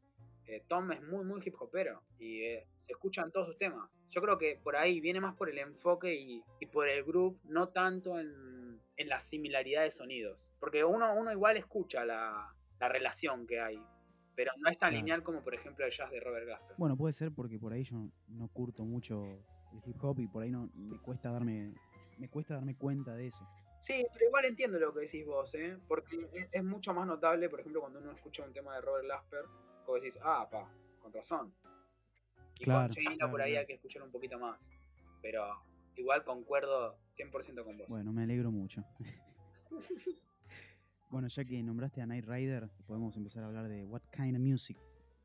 eh, 0.49 0.65
Tom 0.67 0.91
es 0.93 1.03
muy, 1.03 1.25
muy 1.25 1.41
hip 1.45 1.55
hopero 1.61 2.03
y 2.19 2.43
eh, 2.43 2.67
se 2.81 2.93
escuchan 2.93 3.31
todos 3.31 3.47
sus 3.49 3.57
temas. 3.59 4.01
Yo 4.11 4.21
creo 4.23 4.39
que 4.39 4.59
por 4.63 4.77
ahí 4.77 5.01
viene 5.01 5.21
más 5.21 5.37
por 5.37 5.51
el 5.51 5.59
enfoque 5.59 6.15
y, 6.15 6.43
y 6.61 6.67
por 6.67 6.89
el 6.89 7.05
groove, 7.05 7.39
no 7.45 7.69
tanto 7.69 8.19
en, 8.19 8.81
en 8.97 9.09
la 9.09 9.21
similaridad 9.21 9.83
de 9.83 9.91
sonidos. 9.91 10.51
Porque 10.59 10.85
uno, 10.85 11.15
uno 11.15 11.31
igual 11.31 11.57
escucha 11.57 12.05
la, 12.05 12.55
la 12.81 12.89
relación 12.89 13.47
que 13.47 13.61
hay, 13.61 13.79
pero 14.35 14.53
no 14.59 14.71
es 14.71 14.79
tan 14.79 14.91
Claro. 14.91 14.97
lineal 15.05 15.23
como 15.23 15.43
por 15.43 15.55
ejemplo 15.55 15.85
el 15.85 15.93
jazz 15.93 16.11
de 16.11 16.21
Robert 16.21 16.47
Glasper. 16.47 16.77
Bueno, 16.79 16.97
puede 16.97 17.13
ser 17.13 17.31
porque 17.33 17.59
por 17.59 17.73
ahí 17.73 17.85
yo 17.85 18.09
no 18.29 18.49
curto 18.49 18.85
mucho 18.85 19.25
el 19.73 19.83
hip 19.85 20.03
hop 20.03 20.19
y 20.21 20.27
por 20.29 20.43
ahí 20.43 20.51
no 20.51 20.71
me 20.75 20.99
cuesta 20.99 21.31
darme 21.31 21.75
me 22.17 22.29
cuesta 22.29 22.55
darme 22.55 22.75
cuenta 22.77 23.15
de 23.15 23.27
eso. 23.29 23.47
Sí, 23.81 24.05
pero 24.13 24.27
igual 24.27 24.45
entiendo 24.47 24.77
lo 24.81 24.93
que 24.93 25.01
decís 25.03 25.25
vos, 25.25 25.55
¿eh? 25.55 25.79
Porque 25.87 26.29
es, 26.33 26.49
es 26.51 26.65
mucho 26.65 26.93
más 26.93 27.07
notable, 27.07 27.49
por 27.49 27.61
ejemplo, 27.61 27.81
cuando 27.81 28.01
uno 28.01 28.11
escucha 28.11 28.43
un 28.45 28.53
tema 28.53 28.75
de 28.75 28.81
Robert 28.81 29.05
Glasper, 29.05 29.45
como 29.89 30.01
decís, 30.01 30.19
ah, 30.23 30.47
pa, 30.51 30.71
con 31.01 31.11
razón. 31.15 31.51
Y 32.59 32.65
Claro, 32.65 32.93
con 32.93 33.03
claro, 33.17 33.31
por 33.31 33.41
ahí 33.41 33.53
claro. 33.53 33.61
hay 33.61 33.67
que 33.67 33.73
escuchar 33.73 34.03
un 34.03 34.11
poquito 34.11 34.39
más. 34.39 34.69
Pero 35.23 35.47
igual 35.97 36.25
concuerdo 36.25 36.99
100% 37.17 37.65
con 37.65 37.79
vos. 37.79 37.89
Bueno, 37.89 38.13
me 38.13 38.25
alegro 38.25 38.51
mucho. 38.51 38.85
bueno, 41.11 41.29
ya 41.29 41.43
que 41.43 41.63
nombraste 41.63 42.03
a 42.03 42.07
Night 42.07 42.27
Rider, 42.27 42.69
podemos 42.87 43.17
empezar 43.17 43.45
a 43.45 43.47
hablar 43.47 43.67
de 43.67 43.83
What 43.87 44.03
Kind 44.13 44.37
of 44.37 44.43
Music. 44.43 44.77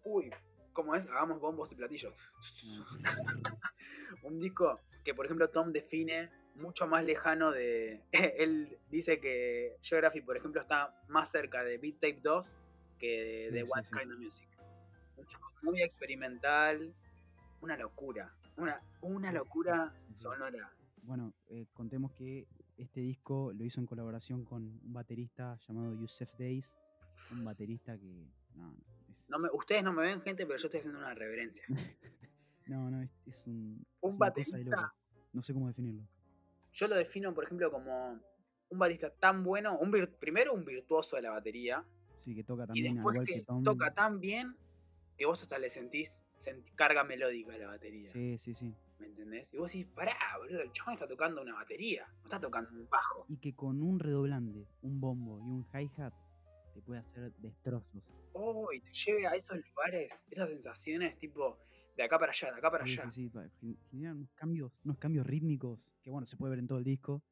Uy, 0.05 0.31
¿cómo 0.71 0.95
es? 0.95 1.05
Hagamos 1.09 1.41
bombos 1.41 1.69
y 1.73 1.75
platillos. 1.75 2.13
Ah, 3.03 3.17
un 4.23 4.39
disco 4.39 4.79
que, 5.03 5.13
por 5.13 5.25
ejemplo, 5.25 5.49
Tom 5.49 5.73
define 5.73 6.31
mucho 6.55 6.87
más 6.87 7.03
lejano 7.03 7.51
de... 7.51 8.01
Él 8.37 8.77
dice 8.89 9.19
que 9.19 9.75
Geography, 9.81 10.21
por 10.21 10.37
ejemplo, 10.37 10.61
está 10.61 10.95
más 11.09 11.29
cerca 11.31 11.65
de 11.65 11.77
Beat 11.79 11.95
Tape 11.95 12.19
2 12.23 12.55
que 12.97 13.07
de, 13.07 13.49
Sí, 13.49 13.55
de 13.55 13.63
What 13.63 13.83
sí. 13.83 13.91
Kind 13.91 14.11
of 14.13 14.19
Music. 14.19 14.52
Muy 15.63 15.81
experimental, 15.81 16.93
una 17.61 17.77
locura. 17.77 18.33
Una, 18.57 18.81
una 19.01 19.31
locura 19.31 19.93
sonora. 20.13 20.69
Bueno, 21.03 21.33
eh, 21.47 21.65
contemos 21.73 22.11
que 22.13 22.47
este 22.77 22.99
disco 23.01 23.51
lo 23.53 23.63
hizo 23.63 23.79
en 23.79 23.87
colaboración 23.87 24.45
con 24.45 24.63
un 24.63 24.93
baterista 24.93 25.57
llamado 25.67 25.93
Yusef 25.95 26.29
Days, 26.37 26.75
un 27.31 27.43
baterista 27.43 27.97
que 27.97 28.27
no, 28.55 28.73
es- 29.09 29.27
No 29.29 29.39
me, 29.39 29.49
ustedes 29.53 29.83
no 29.83 29.91
me 29.93 30.03
ven, 30.03 30.21
gente, 30.21 30.45
pero 30.45 30.57
yo 30.59 30.67
estoy 30.67 30.79
haciendo 30.79 30.99
una 30.99 31.13
reverencia. 31.13 31.63
no, 32.67 32.91
no, 32.91 33.01
es, 33.01 33.09
es 33.25 33.47
un, 33.47 33.83
Un 34.01 34.11
es 34.11 34.17
baterista. 34.17 34.93
No 35.31 35.41
sé 35.41 35.53
cómo 35.53 35.67
definirlo. 35.67 36.03
Yo 36.73 36.87
lo 36.87 36.95
defino, 36.95 37.33
por 37.33 37.45
ejemplo, 37.45 37.71
como 37.71 38.19
un 38.69 38.79
baterista 38.79 39.09
tan 39.11 39.43
bueno, 39.43 39.77
un 39.79 39.91
vir- 39.91 40.13
primero 40.19 40.53
un 40.53 40.65
virtuoso 40.65 41.15
de 41.15 41.21
la 41.23 41.31
batería, 41.31 41.83
Sí, 42.17 42.33
que 42.35 42.43
toca 42.43 42.63
y 42.63 42.67
también, 42.67 42.87
al 42.87 42.93
después 42.95 43.13
igual 43.15 43.25
que, 43.27 43.33
que 43.33 43.41
Tom. 43.41 43.63
toca 43.63 43.93
tan 43.93 44.19
bien 44.21 44.55
que 45.17 45.25
vos 45.25 45.41
hasta 45.41 45.57
le 45.59 45.69
sentís 45.69 46.19
sent- 46.37 46.65
carga 46.75 47.03
melódica 47.03 47.53
a 47.53 47.57
la 47.57 47.67
batería. 47.67 48.09
Sí, 48.09 48.37
sí, 48.37 48.53
sí. 48.55 48.73
¿Me 48.99 49.07
entendés? 49.07 49.53
Y 49.53 49.57
vos 49.57 49.71
decís, 49.71 49.87
pará, 49.93 50.15
boludo, 50.37 50.61
el 50.61 50.71
chabón 50.71 50.93
está 50.93 51.07
tocando 51.07 51.41
una 51.41 51.53
batería, 51.55 52.07
no 52.07 52.23
está 52.23 52.39
tocando 52.39 52.71
un 52.71 52.87
bajo. 52.89 53.25
Y 53.27 53.37
que 53.37 53.53
con 53.55 53.81
un 53.81 53.99
redoblante, 53.99 54.67
un 54.81 55.01
bombo 55.01 55.39
y 55.39 55.41
un 55.41 55.65
hi-hat 55.73 56.13
te 56.73 56.81
puede 56.81 57.01
hacer 57.01 57.33
destrozos. 57.37 58.03
Oh, 58.33 58.71
y 58.71 58.81
te 58.81 58.91
lleve 58.93 59.27
a 59.27 59.35
esos 59.35 59.57
lugares, 59.57 60.11
esas 60.29 60.49
sensaciones 60.49 61.17
tipo 61.19 61.59
de 61.95 62.03
acá 62.03 62.17
para 62.17 62.31
allá, 62.31 62.51
de 62.51 62.57
acá 62.57 62.71
para 62.71 62.85
sí, 62.85 62.93
allá. 62.93 63.11
sí, 63.11 63.31
sí, 63.59 63.77
generan 63.91 64.17
unos 64.17 64.31
cambios, 64.33 64.71
unos 64.83 64.97
cambios 64.97 65.25
rítmicos 65.27 65.79
que 66.01 66.09
bueno, 66.09 66.25
se 66.25 66.35
puede 66.37 66.51
ver 66.51 66.59
en 66.59 66.67
todo 66.67 66.77
el 66.79 66.83
disco. 66.83 67.23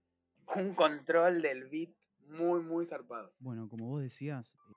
Un 0.56 0.76
control 0.76 1.42
del 1.42 1.70
beat 1.70 1.90
muy, 2.28 2.62
muy 2.62 2.86
zarpado. 2.86 3.34
Bueno, 3.40 3.68
como 3.70 3.88
vos 3.88 4.02
decías, 4.02 4.56
eh, 4.70 4.74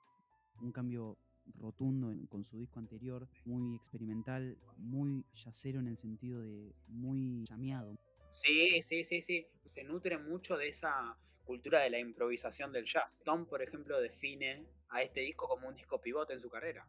un 0.60 0.72
cambio 0.72 1.18
rotundo 1.60 2.10
en- 2.10 2.26
con 2.26 2.44
su 2.44 2.58
disco 2.58 2.78
anterior, 2.78 3.28
muy 3.44 3.74
experimental, 3.76 4.56
muy 4.76 5.24
yacero 5.34 5.80
en 5.80 5.88
el 5.88 5.96
sentido 5.98 6.40
de 6.40 6.72
muy 6.88 7.44
llameado. 7.46 7.96
Sí, 8.28 8.82
sí, 8.82 9.04
sí, 9.04 9.20
sí. 9.22 9.46
Se 9.66 9.84
nutre 9.84 10.18
mucho 10.18 10.56
de 10.56 10.68
esa 10.68 11.16
cultura 11.44 11.80
de 11.80 11.90
la 11.90 11.98
improvisación 11.98 12.72
del 12.72 12.84
jazz. 12.86 13.10
Tom, 13.24 13.46
por 13.46 13.62
ejemplo, 13.62 14.00
define 14.00 14.66
a 14.88 15.02
este 15.02 15.20
disco 15.20 15.46
como 15.48 15.68
un 15.68 15.74
disco 15.74 16.00
pivote 16.00 16.32
en 16.32 16.40
su 16.40 16.48
carrera. 16.48 16.86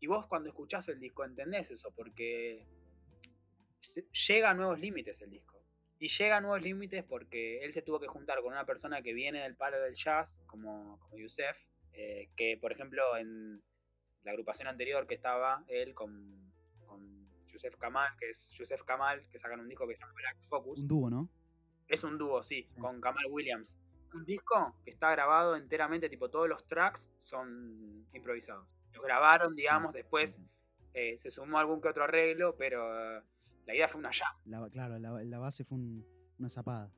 Y 0.00 0.06
vos 0.06 0.26
cuando 0.26 0.48
escuchás 0.48 0.88
el 0.88 0.98
disco 1.00 1.24
entendés 1.24 1.70
eso, 1.70 1.90
porque 1.94 2.66
llega 4.28 4.50
a 4.50 4.54
nuevos 4.54 4.78
límites 4.80 5.20
el 5.22 5.30
disco. 5.30 5.62
Y 5.98 6.08
llega 6.08 6.36
a 6.38 6.40
nuevos 6.40 6.60
límites 6.60 7.04
porque 7.04 7.64
él 7.64 7.72
se 7.72 7.82
tuvo 7.82 8.00
que 8.00 8.08
juntar 8.08 8.42
con 8.42 8.52
una 8.52 8.66
persona 8.66 9.00
que 9.00 9.14
viene 9.14 9.42
del 9.42 9.56
palo 9.56 9.80
del 9.80 9.94
jazz, 9.94 10.42
como, 10.46 10.98
como 11.00 11.16
Yusef, 11.16 11.56
Eh, 11.96 12.28
que, 12.36 12.58
por 12.60 12.72
ejemplo, 12.72 13.16
en 13.16 13.62
la 14.24 14.32
agrupación 14.32 14.68
anterior 14.68 15.06
que 15.06 15.14
estaba 15.14 15.62
él 15.68 15.94
con, 15.94 16.50
con 16.86 17.28
Yusef 17.48 17.76
Kamal, 17.76 18.10
que 18.18 18.30
es 18.30 18.50
Yusef 18.50 18.82
Kamal, 18.84 19.26
que 19.30 19.38
sacan 19.38 19.60
un 19.60 19.68
disco 19.68 19.86
que 19.86 19.94
se 19.94 20.00
llama 20.00 20.14
Black 20.14 20.36
Focus. 20.48 20.78
Un 20.78 20.88
dúo, 20.88 21.10
¿no? 21.10 21.28
Es 21.88 22.02
un 22.02 22.16
dúo, 22.18 22.42
sí, 22.42 22.66
con 22.80 23.00
Kamal 23.00 23.26
Williams. 23.30 23.76
Un 24.14 24.24
disco 24.24 24.74
que 24.84 24.90
está 24.90 25.10
grabado 25.10 25.56
enteramente, 25.56 26.08
tipo 26.08 26.30
todos 26.30 26.48
los 26.48 26.66
tracks 26.66 27.06
son 27.18 28.06
improvisados. 28.12 28.66
Los 28.92 29.02
grabaron, 29.02 29.54
digamos, 29.54 29.92
después 29.92 30.34
eh, 30.94 31.18
se 31.18 31.30
sumó 31.30 31.58
algún 31.58 31.80
que 31.80 31.88
otro 31.88 32.04
arreglo, 32.04 32.54
pero 32.56 33.18
eh, 33.18 33.22
la 33.66 33.74
idea 33.74 33.88
fue 33.88 33.98
una 33.98 34.12
jam. 34.12 34.34
La, 34.46 34.68
claro, 34.70 34.98
la, 34.98 35.22
la 35.24 35.38
base 35.38 35.64
fue 35.64 35.76
un- 35.78 36.06
una 36.38 36.48
zapada. 36.48 36.90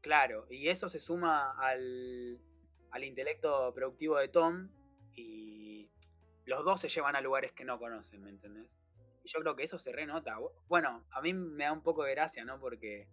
Claro, 0.00 0.46
y 0.50 0.68
eso 0.68 0.88
se 0.88 0.98
suma 0.98 1.52
al, 1.58 2.38
al 2.90 3.04
intelecto 3.04 3.72
productivo 3.74 4.16
de 4.18 4.28
Tom 4.28 4.68
y 5.14 5.79
los 6.50 6.64
dos 6.64 6.80
se 6.80 6.88
llevan 6.88 7.16
a 7.16 7.20
lugares 7.20 7.52
que 7.52 7.64
no 7.64 7.78
conocen, 7.78 8.22
¿me 8.22 8.30
entendés? 8.30 8.68
Y 9.24 9.28
yo 9.28 9.40
creo 9.40 9.54
que 9.56 9.62
eso 9.62 9.78
se 9.78 9.92
renota. 9.92 10.36
Bueno, 10.68 11.04
a 11.12 11.20
mí 11.22 11.32
me 11.32 11.64
da 11.64 11.72
un 11.72 11.82
poco 11.82 12.02
de 12.04 12.12
gracia, 12.12 12.44
¿no? 12.44 12.58
Porque 12.58 13.08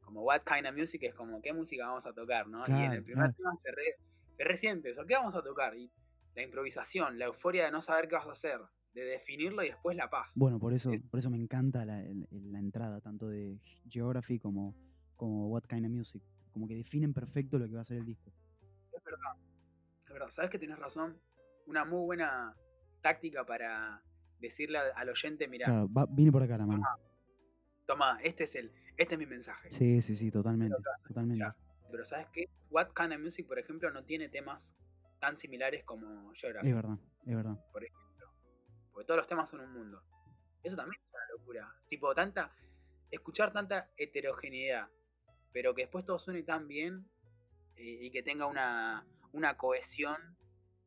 como 0.00 0.22
What 0.22 0.42
Kind 0.42 0.66
of 0.66 0.76
Music 0.76 1.02
es 1.04 1.14
como, 1.14 1.40
¿qué 1.40 1.52
música 1.52 1.86
vamos 1.86 2.04
a 2.06 2.12
tocar, 2.12 2.46
no? 2.48 2.60
y 2.60 2.62
en 2.62 2.66
Claro, 2.76 2.92
el 2.94 3.04
primer 3.04 3.32
claro. 3.32 3.34
tema 3.36 3.56
se, 3.62 3.70
re, 3.70 3.96
se 4.36 4.44
resiente 4.44 4.90
eso, 4.90 5.06
¿qué 5.06 5.14
vamos 5.14 5.34
a 5.36 5.42
tocar? 5.42 5.76
Y 5.76 5.90
la 6.34 6.42
improvisación, 6.42 7.18
la 7.18 7.26
euforia 7.26 7.66
de 7.66 7.70
no 7.70 7.80
saber 7.80 8.08
qué 8.08 8.16
vas 8.16 8.26
a 8.26 8.32
hacer, 8.32 8.58
de 8.94 9.04
definirlo 9.04 9.62
y 9.62 9.68
después 9.68 9.96
la 9.96 10.10
paz. 10.10 10.32
Bueno, 10.34 10.58
por 10.58 10.72
eso, 10.72 10.92
Es- 10.92 11.02
por 11.02 11.18
eso 11.20 11.30
me 11.30 11.36
encanta 11.36 11.84
la, 11.84 12.02
el- 12.02 12.26
la 12.50 12.58
entrada, 12.58 13.00
tanto 13.00 13.28
de 13.28 13.58
Geography 13.88 14.38
como, 14.40 14.74
como 15.16 15.48
What 15.48 15.64
Kind 15.68 15.86
of 15.86 15.92
Music. 15.92 16.22
Como 16.52 16.66
que 16.66 16.74
definen 16.74 17.14
perfecto 17.14 17.58
lo 17.58 17.68
que 17.68 17.74
va 17.74 17.82
a 17.82 17.84
ser 17.84 17.98
el 17.98 18.06
disco. 18.06 18.30
Es 18.92 19.02
verdad. 19.04 19.32
Es 20.06 20.12
verdad. 20.12 20.30
¿Sabes 20.30 20.50
que 20.50 20.58
tienes 20.58 20.78
razón? 20.78 21.18
Una 21.66 21.84
muy 21.84 22.04
buena 22.04 22.54
táctica 23.02 23.44
para 23.44 24.02
decirle 24.38 24.78
al, 24.78 25.08
oyente, 25.08 25.46
mira, 25.48 25.66
Claro, 25.66 25.88
viene 26.10 26.32
por 26.32 26.42
acá 26.42 26.58
la 26.58 26.66
mano. 26.66 26.82
toma, 27.86 28.18
este 28.22 28.44
es 28.44 28.54
el, 28.54 28.72
este 28.96 29.14
es 29.14 29.18
mi 29.18 29.26
mensaje. 29.26 29.70
Sí, 29.70 30.00
sí, 30.02 30.16
sí, 30.16 30.30
totalmente. 30.30 30.76
Pero 30.76 31.08
Totalmente. 31.08 31.44
Pero 31.90 32.04
¿sabes 32.04 32.26
qué? 32.32 32.48
What 32.70 32.88
Kind 32.96 33.12
of 33.12 33.20
Music, 33.20 33.46
por 33.46 33.58
ejemplo, 33.58 33.90
no 33.90 34.02
tiene 34.04 34.28
temas 34.28 34.72
tan 35.20 35.36
similares 35.38 35.84
como 35.84 36.32
Geography, 36.34 36.68
Es 36.68 36.74
verdad, 36.74 36.98
es 37.26 37.36
verdad. 37.36 37.56
por 37.70 37.84
ejemplo. 37.84 38.32
Porque 38.92 39.06
todos 39.06 39.18
los 39.18 39.26
temas 39.26 39.50
son 39.50 39.60
un 39.60 39.72
mundo. 39.72 40.02
Eso 40.62 40.76
también 40.76 41.00
es 41.02 41.08
una 41.12 41.38
locura. 41.38 41.74
Tipo, 41.88 42.14
tanta. 42.14 42.50
Escuchar 43.10 43.52
tanta 43.52 43.90
heterogeneidad, 43.98 44.88
pero 45.52 45.74
que 45.74 45.82
después 45.82 46.04
todo 46.04 46.18
suene 46.18 46.42
tan 46.42 46.66
bien 46.66 47.06
eh, 47.76 47.98
y 48.06 48.10
que 48.10 48.22
tenga 48.22 48.46
una, 48.46 49.04
una 49.32 49.56
cohesión 49.58 50.16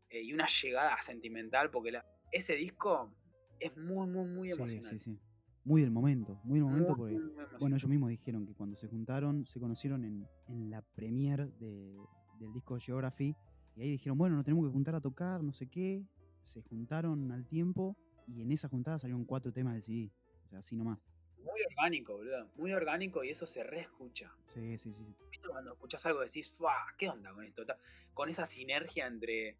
eh, 0.10 0.22
y 0.22 0.34
una 0.34 0.48
llegada 0.48 1.02
sentimental, 1.02 1.70
porque 1.72 1.92
la- 1.92 2.06
ese 2.32 2.56
disco 2.56 3.14
es 3.60 3.76
muy, 3.78 4.08
muy, 4.08 4.26
muy 4.26 4.52
Sí, 4.52 4.56
emocional. 4.62 4.84
sí, 4.92 5.00
sí. 5.00 5.20
Muy 5.64 5.82
del 5.82 5.92
momento, 5.92 6.40
muy 6.44 6.60
del 6.60 6.66
momento 6.66 6.96
Muy, 6.96 6.98
porque, 6.98 7.14
muy, 7.20 7.46
bueno, 7.60 7.76
ellos 7.76 7.90
mismos 7.90 8.10
dijeron 8.10 8.46
que 8.46 8.54
cuando 8.54 8.76
se 8.76 8.88
juntaron, 8.88 9.46
se 9.46 9.60
conocieron 9.60 10.06
en, 10.06 10.28
en 10.48 10.70
la 10.70 10.82
premiere 10.82 11.48
de- 11.60 12.06
del 12.40 12.54
disco 12.54 12.78
Geography, 12.80 13.36
y 13.76 13.82
ahí 13.82 13.92
dijeron, 13.92 14.18
bueno, 14.18 14.36
nos 14.36 14.46
tenemos 14.46 14.66
que 14.68 14.72
juntar 14.72 14.96
a 14.96 15.02
tocar, 15.02 15.42
no 15.44 15.52
sé 15.54 15.68
qué, 15.68 16.04
se 16.44 16.62
juntaron 16.62 17.32
al 17.32 17.48
tiempo, 17.48 17.98
y 18.28 18.42
en 18.42 18.52
esa 18.52 18.68
juntada 18.70 19.00
salieron 19.00 19.26
cuatro 19.26 19.52
temas 19.52 19.74
del 19.74 19.84
CD, 19.84 20.12
o 20.46 20.50
sea, 20.50 20.60
así 20.60 20.76
nomás. 20.76 21.00
Muy 21.38 21.62
orgánico, 21.70 22.16
boludo. 22.18 22.52
Muy 22.56 22.74
orgánico 22.74 23.24
y 23.24 23.30
eso 23.30 23.46
se 23.46 23.64
reescucha. 23.64 24.32
Sí, 24.48 24.78
sí, 24.78 24.94
sí. 24.94 25.04
¿Viste 25.32 25.48
cuando 25.48 25.74
escuchas 25.74 26.06
algo 26.06 26.22
decís, 26.22 26.52
¡fua! 26.52 26.74
¿Qué 26.98 27.10
onda 27.10 27.34
con 27.34 27.44
esto? 27.44 27.64
Con 28.14 28.30
esa 28.30 28.46
sinergia 28.46 29.08
entre, 29.08 29.58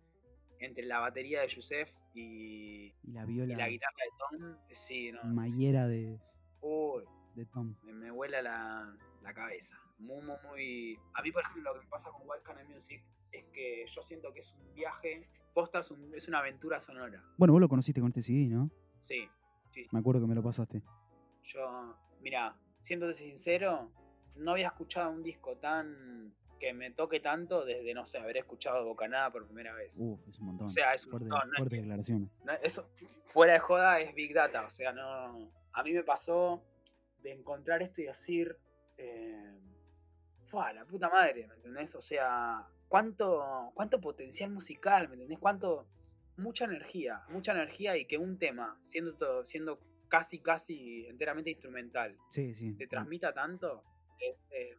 entre 0.66 0.86
la 0.86 1.00
batería 1.00 1.42
de 1.42 1.48
Yusef 1.50 1.90
y, 2.14 2.94
Y 3.04 3.12
la 3.12 3.24
y 3.24 3.28
viola 3.28 3.58
la 3.58 3.70
guitarra 3.70 4.04
de 4.04 4.38
Tom, 4.40 4.58
sí, 4.72 5.12
no. 5.12 5.24
mayera 5.26 5.88
de, 5.88 6.20
Uy, 6.62 7.04
de 7.36 7.46
Tom. 7.46 7.76
me, 7.84 7.94
me 7.94 8.12
vuela 8.12 8.42
la, 8.42 8.96
la 9.22 9.34
cabeza. 9.34 9.78
Muy, 10.00 10.22
muy, 10.22 10.36
muy. 10.44 11.00
A 11.14 11.22
mí, 11.22 11.32
por 11.32 11.42
ejemplo, 11.44 11.64
lo 11.64 11.74
que 11.80 11.86
me 11.86 11.90
pasa 11.90 12.10
con 12.12 12.22
Wild 12.28 12.70
Music 12.74 13.02
es 13.32 13.46
que 13.54 13.86
yo 13.88 14.02
siento 14.02 14.34
que 14.34 14.40
es 14.42 14.52
un 14.54 14.74
viaje. 14.74 15.28
Posta 15.54 15.80
es, 15.80 15.90
un- 15.92 16.14
es 16.14 16.28
una 16.28 16.40
aventura 16.40 16.80
sonora. 16.82 17.24
Bueno, 17.38 17.54
vos 17.54 17.62
lo 17.62 17.70
conociste 17.70 18.02
con 18.02 18.10
este 18.10 18.22
CD, 18.22 18.48
¿no? 18.48 18.70
Sí, 19.00 19.30
sí, 19.72 19.84
sí. 19.84 19.90
Me 19.94 20.00
acuerdo 20.00 20.22
que 20.22 20.28
me 20.28 20.36
lo 20.36 20.44
pasaste. 20.44 20.82
Yo, 21.44 21.96
mira, 22.22 22.58
siéndote 22.80 23.14
sincero, 23.14 23.90
no 24.36 24.52
había 24.52 24.68
escuchado 24.68 25.12
un 25.12 25.24
disco 25.24 25.56
tan. 25.58 26.34
Que 26.60 26.74
me 26.74 26.92
toque 26.92 27.20
tanto 27.20 27.66
desde, 27.66 27.94
no 27.94 28.06
sé, 28.06 28.18
haber 28.18 28.38
escuchado 28.38 28.84
Bocanada 28.86 29.32
por 29.32 29.46
primera 29.46 29.74
vez. 29.74 29.96
Uf, 29.98 30.20
es 30.28 30.40
un 30.40 30.48
montón. 30.48 30.68
O 30.68 30.70
sea, 30.70 30.94
es 30.94 31.06
un 31.06 31.12
Fuerte, 31.12 31.30
montón, 31.30 31.52
no 31.58 31.66
declaraciones. 31.66 32.30
No, 32.44 32.54
eso, 32.64 32.90
fuera 33.26 33.54
de 33.54 33.60
joda, 33.60 34.00
es 34.00 34.14
Big 34.16 34.34
Data. 34.34 34.66
O 34.66 34.70
sea, 34.70 34.92
no. 34.92 35.52
A 35.74 35.84
mí 35.84 35.92
me 35.92 36.04
pasó 36.04 36.64
de 37.22 37.34
encontrar 37.34 37.82
esto 37.82 38.02
y 38.02 38.06
decir. 38.06 38.58
Eh, 38.98 39.52
la 40.74 40.86
puta 40.86 41.10
madre, 41.10 41.48
¿me 41.48 41.56
entendés? 41.56 41.94
O 41.96 42.02
sea, 42.02 42.66
cuánto, 42.88 43.72
cuánto 43.74 44.00
potencial 44.00 44.50
musical, 44.52 45.10
¿me 45.10 45.16
entendés? 45.16 45.40
Cuánto. 45.40 45.86
Mucha 46.38 46.66
energía, 46.66 47.22
mucha 47.30 47.54
energía 47.54 47.96
y 47.96 48.06
que 48.06 48.18
un 48.18 48.38
tema, 48.38 48.78
siendo, 48.82 49.14
todo, 49.16 49.46
siendo 49.46 49.80
casi, 50.10 50.40
casi 50.40 51.06
enteramente 51.08 51.50
instrumental, 51.50 52.18
Sí, 52.30 52.54
sí. 52.54 52.74
te 52.76 52.88
transmita 52.88 53.34
tanto, 53.34 53.84
es, 54.20 54.44
eh, 54.52 54.76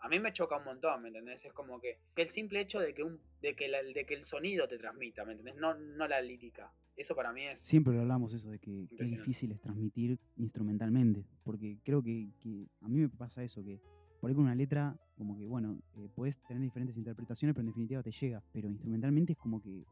a 0.00 0.08
mí 0.08 0.18
me 0.18 0.32
choca 0.32 0.56
un 0.56 0.64
montón, 0.64 1.02
¿me 1.02 1.08
entendés? 1.08 1.44
Es 1.44 1.52
como 1.52 1.80
que, 1.80 1.98
que 2.14 2.22
el 2.22 2.30
simple 2.30 2.60
hecho 2.60 2.80
de 2.80 2.94
que, 2.94 3.02
un, 3.02 3.20
de, 3.42 3.54
que 3.54 3.68
la- 3.68 3.82
de 3.82 4.04
que 4.06 4.14
el 4.14 4.24
sonido 4.24 4.66
te 4.68 4.78
transmita, 4.78 5.24
¿me 5.24 5.32
entendés? 5.32 5.56
No, 5.56 5.74
no 5.74 6.08
la 6.08 6.20
lírica. 6.20 6.72
Eso 6.96 7.14
para 7.14 7.32
mí 7.32 7.46
es... 7.46 7.60
Siempre 7.60 7.94
lo 7.94 8.00
hablamos 8.00 8.32
eso 8.34 8.50
de 8.50 8.58
que, 8.58 8.86
que 8.96 9.04
es 9.04 9.10
difícil 9.10 9.52
es 9.52 9.60
transmitir 9.60 10.18
instrumentalmente, 10.36 11.24
porque 11.44 11.78
creo 11.84 12.02
que, 12.02 12.30
que 12.40 12.66
a 12.80 12.88
mí 12.88 12.98
me 12.98 13.08
pasa 13.08 13.42
eso, 13.42 13.62
que 13.62 13.80
por 14.20 14.28
ahí 14.28 14.34
con 14.34 14.44
una 14.44 14.54
letra, 14.54 14.94
como 15.16 15.38
que, 15.38 15.46
bueno, 15.46 15.78
eh, 15.96 16.08
puedes 16.14 16.42
tener 16.46 16.62
diferentes 16.62 16.96
interpretaciones, 16.96 17.54
pero 17.54 17.62
en 17.62 17.68
definitiva 17.68 18.02
te 18.02 18.10
llega, 18.10 18.42
pero 18.52 18.68
instrumentalmente 18.68 19.32
es 19.32 19.38
como 19.38 19.62
que, 19.62 19.84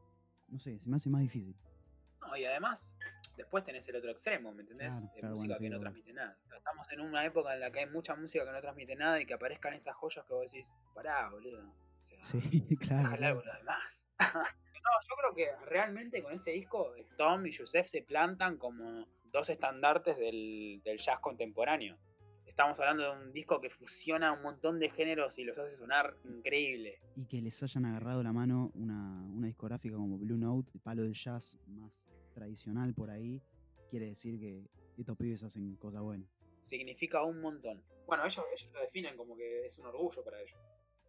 no 0.48 0.58
sé, 0.58 0.78
se 0.78 0.88
me 0.90 0.96
hace 0.96 1.08
más 1.08 1.22
difícil. 1.22 1.56
No, 2.20 2.36
y 2.36 2.44
además, 2.44 2.84
después 3.38 3.64
tenés 3.64 3.88
el 3.88 3.96
otro 3.96 4.10
extremo, 4.10 4.52
¿me 4.52 4.62
entendés? 4.62 4.88
Claro, 4.88 5.06
de 5.14 5.20
claro, 5.20 5.34
música 5.36 5.54
bueno, 5.54 5.56
sí, 5.56 5.64
que 5.64 5.70
no 5.70 5.80
transmite 5.80 6.12
nada. 6.12 6.36
Estamos 6.56 6.92
en 6.92 7.00
una 7.00 7.24
época 7.24 7.54
en 7.54 7.60
la 7.60 7.70
que 7.70 7.78
hay 7.78 7.86
mucha 7.86 8.14
música 8.14 8.44
que 8.44 8.52
no 8.52 8.60
transmite 8.60 8.96
nada 8.96 9.20
y 9.20 9.24
que 9.26 9.34
aparezcan 9.34 9.72
estas 9.74 9.96
joyas 9.96 10.26
que 10.26 10.34
vos 10.34 10.50
decís, 10.52 10.70
pará, 10.94 11.30
boludo. 11.30 11.62
O 11.62 12.02
sea, 12.04 12.22
Sí, 12.22 12.40
claro. 12.80 13.26
algo 13.26 13.42
los 13.42 13.58
demás. 13.58 14.06
no, 14.18 14.90
yo 15.08 15.16
creo 15.16 15.34
que 15.34 15.66
realmente 15.66 16.22
con 16.22 16.34
este 16.34 16.50
disco, 16.50 16.92
Tom 17.16 17.46
y 17.46 17.50
Yusef 17.52 17.88
se 17.88 18.02
plantan 18.02 18.58
como 18.58 19.06
dos 19.32 19.48
estandartes 19.48 20.18
del, 20.18 20.82
del 20.84 20.98
jazz 20.98 21.20
contemporáneo. 21.20 21.96
Estamos 22.44 22.80
hablando 22.80 23.04
de 23.04 23.10
un 23.26 23.32
disco 23.32 23.60
que 23.60 23.70
fusiona 23.70 24.32
un 24.32 24.42
montón 24.42 24.80
de 24.80 24.90
géneros 24.90 25.38
y 25.38 25.44
los 25.44 25.56
hace 25.56 25.76
sonar 25.76 26.16
increíble. 26.24 26.98
Y 27.14 27.24
que 27.26 27.40
les 27.40 27.62
hayan 27.62 27.84
agarrado 27.84 28.20
la 28.24 28.32
mano 28.32 28.72
una, 28.74 29.22
una 29.32 29.46
discográfica 29.46 29.94
como 29.94 30.18
Blue 30.18 30.36
Note, 30.36 30.72
el 30.74 30.80
palo 30.80 31.02
del 31.04 31.12
jazz 31.14 31.56
más 31.68 31.92
tradicional 32.38 32.94
por 32.94 33.10
ahí, 33.10 33.42
quiere 33.90 34.06
decir 34.06 34.38
que 34.38 34.64
estos 34.96 35.16
pibes 35.16 35.42
hacen 35.42 35.74
cosas 35.76 36.02
buenas. 36.02 36.28
Significa 36.62 37.22
un 37.24 37.40
montón. 37.40 37.82
Bueno, 38.06 38.24
ellos, 38.24 38.44
ellos 38.56 38.70
lo 38.74 38.80
definen 38.80 39.16
como 39.16 39.36
que 39.36 39.64
es 39.66 39.76
un 39.78 39.86
orgullo 39.86 40.22
para 40.24 40.40
ellos. 40.40 40.56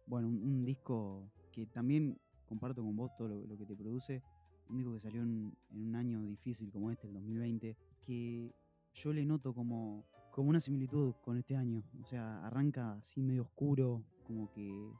Bueno, 0.06 0.28
un, 0.28 0.42
un 0.42 0.64
disco 0.64 1.30
que 1.52 1.66
también 1.66 2.18
comparto 2.48 2.82
con 2.82 2.96
vos 2.96 3.12
todo 3.16 3.28
lo, 3.28 3.46
lo 3.46 3.56
que 3.56 3.66
te 3.66 3.76
produce, 3.76 4.22
un 4.68 4.76
disco 4.78 4.92
que 4.94 5.00
salió 5.00 5.22
en, 5.22 5.52
en 5.70 5.82
un 5.88 5.94
año 5.94 6.22
difícil 6.22 6.70
como 6.72 6.90
este, 6.90 7.06
el 7.06 7.14
2020, 7.14 7.76
que 8.06 8.50
yo 8.94 9.12
le 9.12 9.24
noto 9.24 9.54
como, 9.54 10.04
como 10.30 10.50
una 10.50 10.60
similitud 10.60 11.14
con 11.20 11.36
este 11.38 11.56
año. 11.56 11.82
O 12.02 12.06
sea, 12.06 12.44
arranca 12.46 12.94
así 12.94 13.22
medio 13.22 13.42
oscuro, 13.42 14.02
como 14.24 14.50
que, 14.52 14.90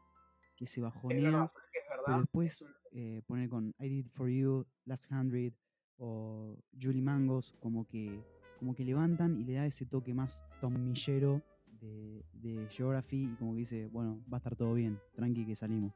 que 0.56 0.66
se 0.66 0.80
Es 0.80 0.82
verdad, 0.82 0.94
bajonea, 0.94 1.30
¿sabes 1.52 1.68
qué 1.72 1.78
es 1.78 1.88
verdad? 1.88 2.02
pero 2.06 2.16
Es 2.16 2.22
después 2.22 2.62
un- 2.62 2.74
eh, 2.92 3.22
poner 3.26 3.48
con 3.48 3.74
I 3.78 3.88
Did 3.88 4.06
It 4.06 4.12
For 4.12 4.28
You, 4.28 4.66
Last 4.84 5.10
Hundred 5.10 5.52
o 6.00 6.56
Julie 6.80 7.02
Mangos, 7.02 7.54
como 7.60 7.86
que, 7.86 8.20
como 8.58 8.74
que 8.74 8.84
levantan 8.84 9.38
y 9.38 9.44
le 9.44 9.54
da 9.54 9.66
ese 9.66 9.86
toque 9.86 10.14
más 10.14 10.44
tomillero 10.60 11.42
de, 11.80 12.24
de 12.32 12.66
Geography 12.68 13.30
y 13.32 13.36
como 13.36 13.52
que 13.52 13.60
dice, 13.60 13.86
bueno, 13.88 14.18
va 14.32 14.36
a 14.36 14.38
estar 14.38 14.56
todo 14.56 14.74
bien, 14.74 14.98
tranqui 15.14 15.46
que 15.46 15.54
salimos. 15.54 15.92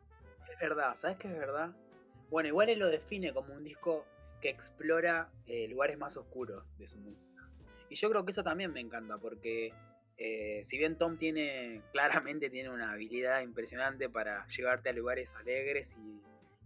Es 0.53 0.59
verdad, 0.61 0.97
¿sabes 1.01 1.17
qué 1.19 1.29
es 1.29 1.35
verdad? 1.35 1.75
Bueno, 2.31 2.49
igual 2.49 2.69
él 2.69 2.79
lo 2.79 2.89
define 2.89 3.33
como 3.33 3.55
un 3.55 3.65
disco 3.65 4.05
que 4.41 4.51
explora 4.51 5.31
eh, 5.47 5.67
lugares 5.69 5.99
más 5.99 6.17
oscuros 6.17 6.65
de 6.79 6.87
su 6.87 6.99
música. 6.99 7.49
Y 7.89 7.97
yo 7.97 8.11
creo 8.11 8.25
que 8.25 8.33
eso 8.33 8.43
también 8.43 8.73
me 8.73 8.81
encanta, 8.81 9.19
porque 9.19 9.73
eh, 10.17 10.65
si 10.67 10.79
bien 10.79 10.97
Tom 10.97 11.17
tiene, 11.17 11.83
claramente 11.93 12.51
tiene 12.51 12.71
una 12.71 12.93
habilidad 12.93 13.41
impresionante 13.41 14.09
para 14.09 14.47
llevarte 14.49 14.91
a 14.91 14.93
lugares 14.93 15.35
alegres 15.35 15.95
y, 15.97 16.21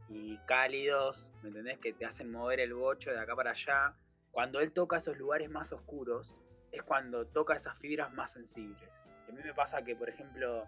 y 0.09 0.38
cálidos, 0.47 1.31
¿me 1.42 1.49
entendés? 1.49 1.79
Que 1.79 1.92
te 1.92 2.05
hacen 2.05 2.31
mover 2.31 2.61
el 2.61 2.75
bocho 2.75 3.11
de 3.11 3.18
acá 3.18 3.37
para 3.37 3.51
allá. 3.51 3.94
Cuando 4.31 4.61
él 4.61 4.73
toca 4.73 4.99
esos 4.99 5.16
lugares 5.18 5.51
más 5.51 5.73
oscuros, 5.73 6.38
es 6.73 6.83
cuando 6.83 7.27
toca 7.27 7.55
esas 7.55 7.77
fibras 7.79 8.12
más 8.12 8.33
sensibles. 8.33 8.88
Y 9.27 9.31
a 9.31 9.35
mí 9.35 9.42
me 9.42 9.55
pasa 9.55 9.83
que, 9.83 9.97
por 9.97 10.09
ejemplo, 10.09 10.64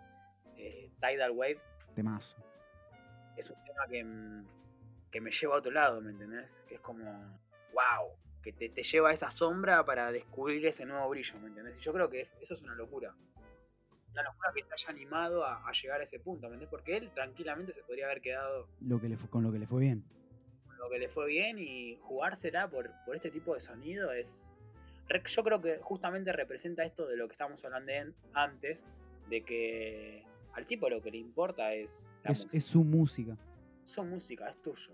eh, 0.57 0.91
Tidal 1.01 1.33
Wave 1.33 1.61
Temazo. 1.95 2.37
es 3.37 3.49
un 3.51 3.63
tema 3.65 3.87
que, 3.89 4.05
mm, 4.05 4.47
que 5.11 5.21
me 5.21 5.31
lleva 5.31 5.55
a 5.55 5.59
otro 5.59 5.73
lado, 5.73 6.01
¿me 6.01 6.11
entendés? 6.11 6.55
Que 6.69 6.77
es 6.77 6.81
como, 6.81 7.05
wow, 7.73 8.13
que 8.43 8.53
te, 8.53 8.69
te 8.69 8.83
lleva 8.83 9.11
a 9.11 9.13
esa 9.13 9.31
sombra 9.31 9.85
para 9.85 10.13
descubrir 10.13 10.67
ese 10.67 10.85
nuevo 10.85 11.09
brillo, 11.09 11.39
¿me 11.41 11.49
entendés? 11.49 11.79
Y 11.79 11.81
yo 11.83 11.93
creo 11.93 12.09
que 12.11 12.29
eso 12.41 12.55
es 12.55 12.63
una 12.63 12.75
locura. 12.75 13.15
Una 14.13 14.23
locura 14.25 14.51
que 14.55 14.63
se 14.65 14.73
haya 14.75 14.89
animado 14.91 15.45
a, 15.45 15.67
a 15.69 15.73
llegar 15.73 16.01
a 16.01 16.05
ese 16.05 16.19
punto, 16.19 16.43
¿me 16.49 16.55
entendés? 16.55 16.69
Porque 16.69 16.97
él 16.97 17.11
tranquilamente 17.15 17.73
se 17.73 17.83
podría 17.83 18.07
haber 18.07 18.21
quedado 18.21 18.69
Lo 18.81 19.01
que 19.01 19.09
le 19.09 19.17
fu- 19.17 19.29
con 19.29 19.43
lo 19.45 19.53
que 19.53 19.59
le 19.59 19.67
fue 19.67 19.81
bien. 19.81 20.05
con 20.67 20.77
lo 20.79 20.89
que 20.91 20.99
le 20.99 21.09
fue 21.09 21.27
bien 21.29 21.59
y 21.59 21.97
jugársela 22.03 22.69
por, 22.69 22.91
por 23.05 23.15
este 23.17 23.31
tipo 23.31 23.55
de 23.55 23.61
sonido 23.61 24.13
es... 24.13 24.51
Yo 25.27 25.43
creo 25.43 25.61
que 25.61 25.79
justamente 25.79 26.33
representa 26.33 26.85
esto 26.85 27.07
de 27.07 27.17
lo 27.17 27.27
que 27.27 27.33
estamos 27.33 27.65
hablando 27.65 27.93
antes, 28.33 28.85
de 29.29 29.43
que 29.43 30.25
al 30.53 30.67
tipo 30.67 30.89
lo 30.89 31.03
que 31.03 31.11
le 31.11 31.19
importa 31.19 31.75
es 31.75 32.07
la 32.23 32.31
Es, 32.31 32.39
música. 32.45 32.57
es 32.59 32.65
su 32.65 32.85
música. 32.85 33.37
Su 33.83 34.05
música, 34.05 34.49
es 34.51 34.63
tuyo. 34.63 34.93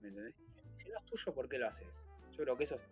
¿Me 0.00 0.08
entendés? 0.08 0.34
Si 0.76 0.88
no 0.88 0.98
es 0.98 1.04
tuyo, 1.04 1.34
¿por 1.34 1.46
qué 1.48 1.58
lo 1.58 1.66
haces? 1.68 2.04
Yo 2.32 2.44
creo 2.44 2.56
que 2.56 2.64
eso 2.64 2.76
es, 2.76 2.84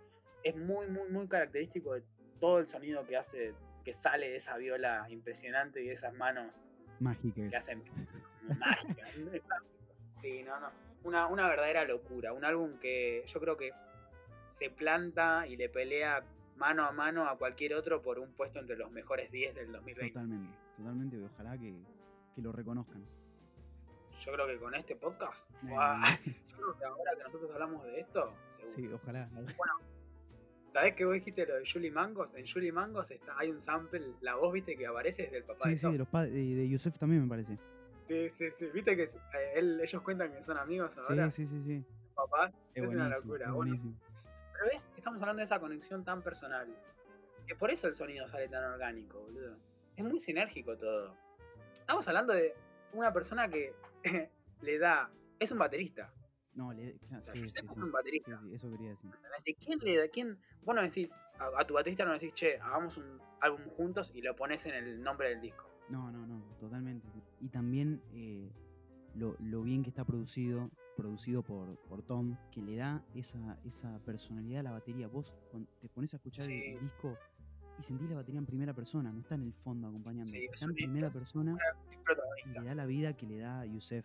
es 0.43 0.57
muy, 0.57 0.87
muy, 0.89 1.09
muy 1.09 1.27
característico 1.27 1.95
de 1.95 2.03
todo 2.39 2.59
el 2.59 2.69
sonido 2.69 3.07
que 3.07 3.17
hace, 3.17 3.55
que 3.89 3.95
sale 3.95 4.29
de 4.29 4.37
esa 4.37 4.59
viola 4.59 5.07
impresionante 5.09 5.83
y 5.83 5.87
de 5.87 5.95
esas 5.95 6.13
manos 6.13 6.61
Mágica 7.01 7.49
que 7.49 7.57
hacen 7.57 7.83
mágicas. 8.59 9.11
Sí, 10.21 10.43
no, 10.43 10.61
no. 10.61 10.69
Una, 11.05 11.27
una 11.29 11.49
verdadera 11.49 11.85
locura. 11.85 12.35
Un 12.35 12.45
álbum 12.45 12.79
que 12.81 13.25
yo 13.27 13.41
creo 13.41 13.57
que 13.57 13.71
se 14.59 14.69
planta 14.69 15.47
y 15.47 15.57
le 15.57 15.71
pelea 15.71 16.23
mano 16.57 16.85
a 16.85 16.93
mano 16.93 17.29
a 17.29 17.39
cualquier 17.39 17.73
otro 17.75 18.03
por 18.03 18.19
un 18.19 18.33
puesto 18.33 18.59
entre 18.59 18.77
los 18.77 18.91
mejores 18.91 19.31
10 19.31 19.55
del 19.55 19.73
2020. 19.73 20.13
Totalmente. 20.13 20.55
Totalmente. 20.77 21.17
y 21.17 21.23
Ojalá 21.23 21.57
que, 21.57 21.75
que 22.35 22.43
lo 22.43 22.53
reconozcan. 22.53 23.03
Yo 24.23 24.33
creo 24.33 24.47
que 24.49 24.59
con 24.59 24.75
este 24.75 24.97
podcast, 24.97 25.49
¡guau! 25.63 26.03
yo 26.27 26.57
creo 26.57 26.79
que 26.79 26.85
ahora 26.85 27.13
que 27.17 27.23
nosotros 27.23 27.51
hablamos 27.53 27.85
de 27.85 28.01
esto, 28.01 28.35
seguro. 28.51 28.75
Sí, 28.75 28.89
ojalá. 28.93 29.31
¿Sabés 30.79 30.95
que 30.95 31.05
vos 31.05 31.15
dijiste 31.15 31.45
lo 31.45 31.57
de 31.57 31.65
Julie 31.69 31.91
Mangos? 31.91 32.33
En 32.37 32.47
Julie 32.47 32.71
Mangos 32.71 33.11
está, 33.11 33.37
hay 33.37 33.51
un 33.51 33.61
sample, 33.61 34.13
la 34.21 34.37
voz, 34.37 34.53
viste, 34.53 34.77
que 34.77 34.87
aparece 34.87 35.25
desde 35.25 35.39
el 35.39 35.43
papá 35.45 35.65
Sí, 35.65 35.71
de 35.71 35.77
sí, 35.77 35.83
Tom. 35.83 35.93
de 35.93 35.99
los 35.99 36.09
padres. 36.09 36.33
De, 36.35 36.55
de 36.55 36.69
Yusef 36.69 36.97
también 36.99 37.23
me 37.25 37.29
parece. 37.29 37.59
Sí, 38.07 38.31
sí, 38.39 38.47
sí. 38.57 38.67
Viste 38.73 38.95
que 38.97 39.03
eh, 39.03 39.53
él- 39.57 39.81
ellos 39.81 40.03
cuentan 40.03 40.33
que 40.33 40.41
son 40.45 40.57
amigos 40.57 40.97
ahora, 40.99 41.31
Sí, 41.33 41.49
sí, 41.49 41.59
sí, 41.59 41.65
sí. 41.65 41.85
papás. 42.15 42.53
Es, 42.77 42.85
Es 42.85 42.89
una 42.91 43.09
locura, 43.09 43.47
Es 43.47 43.53
buenísimo. 43.53 43.93
Pero 44.53 44.67
ves, 44.73 44.83
estamos 44.97 45.21
hablando 45.21 45.39
de 45.41 45.45
esa 45.45 45.59
conexión 45.59 46.05
tan 46.05 46.23
personal. 46.23 46.69
Que 47.47 47.57
por 47.57 47.73
eso 47.73 47.89
el 47.89 47.97
sonido 47.97 48.29
sale 48.29 48.47
tan 48.49 48.63
orgánico, 48.65 49.19
boludo. 49.19 49.57
Es 49.97 50.05
muy 50.05 50.21
sinérgico 50.21 50.77
todo. 50.77 51.13
Estamos 51.73 52.07
hablando 52.07 52.35
de 52.35 52.55
una 52.93 53.13
persona 53.13 53.49
que 53.49 53.75
le 54.63 54.79
da. 54.79 55.11
Es 55.41 55.51
un 55.51 55.59
baterista. 55.59 56.13
No, 56.59 56.73
le, 56.73 56.95
claro, 57.07 57.23
sí, 57.23 57.39
sí, 57.39 57.51
sí. 57.57 57.67
un 57.81 57.93
baterista. 57.93 58.41
eso 58.53 58.69
quería 58.69 58.91
decir. 58.91 59.09
¿entendés? 59.15 59.43
¿Y 59.45 59.55
quién 59.55 59.79
le 59.79 59.97
da? 59.97 60.09
¿Quién? 60.09 60.37
Vos 60.65 60.75
no 60.75 60.83
decís, 60.83 61.09
a, 61.39 61.61
a 61.61 61.65
tu 61.65 61.75
baterista 61.75 62.05
no 62.05 62.15
decís, 62.15 62.35
che, 62.35 62.59
hagamos 62.59 62.97
un 62.97 63.21
álbum 63.41 63.61
juntos 63.77 64.11
y 64.13 64.23
lo 64.23 64.35
pones 64.35 64.67
en 64.67 64.75
el 64.75 65.01
nombre 65.01 65.29
del 65.29 65.41
disco. 65.41 65.71
No, 65.89 66.11
no, 66.11 66.27
no, 66.27 66.43
totalmente. 66.59 67.07
Y 67.41 67.49
también 67.49 68.03
eh, 68.13 68.51
lo, 69.15 69.37
lo 69.39 69.63
bien 69.63 69.85
que 69.85 69.91
está 69.91 70.05
producido, 70.05 70.69
producido 70.97 71.43
por, 71.45 71.77
por 71.89 72.03
Tom, 72.03 72.37
que 72.51 72.61
le 72.61 72.75
da 72.75 73.05
esa, 73.15 73.57
esa 73.65 74.01
personalidad 74.01 74.59
a 74.59 74.63
la 74.65 74.73
batería. 74.73 75.07
Vos 75.07 75.33
te 75.81 75.89
pones 75.89 76.13
a 76.15 76.17
escuchar 76.17 76.51
el- 76.51 76.81
disco 76.81 77.17
y 77.79 77.85
sentís 77.85 78.11
la 78.11 78.17
batería 78.17 78.41
en 78.41 78.47
primera 78.47 78.75
persona, 78.75 79.13
no 79.13 79.21
está 79.21 79.37
en 79.37 79.43
el 79.43 79.53
fondo 79.53 79.87
acompañando, 79.87 80.33
Sí, 80.33 80.45
es 80.45 80.55
está 80.55 80.65
en 80.65 80.75
primera 80.75 81.09
persona 81.13 81.57
y 82.45 82.49
le 82.59 82.65
da 82.67 82.75
la 82.75 82.85
vida 82.87 83.17
que 83.17 83.27
le 83.29 83.39
da 83.39 83.65
Yusef. 83.65 84.05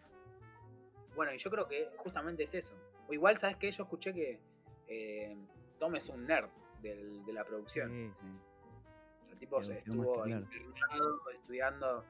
Bueno, 1.15 1.33
y 1.33 1.37
yo 1.37 1.49
creo 1.51 1.67
que 1.67 1.89
justamente 1.97 2.43
es 2.43 2.53
eso. 2.53 2.73
O 3.07 3.13
igual, 3.13 3.37
¿sabes 3.37 3.57
qué? 3.57 3.71
Yo 3.71 3.83
escuché 3.83 4.13
que 4.13 4.39
eh, 4.87 5.37
Tom 5.79 5.95
es 5.95 6.07
un 6.09 6.25
nerd 6.25 6.49
del- 6.81 7.23
de 7.25 7.33
la 7.33 7.43
producción. 7.43 7.89
Sí, 7.89 8.11
sí. 8.19 9.31
El 9.31 9.37
tipo 9.39 9.61
se 9.61 9.77
estuvo 9.77 10.23
que 10.23 10.29
claro. 10.29 10.45
internado, 10.53 11.29
estudiando, 11.31 12.05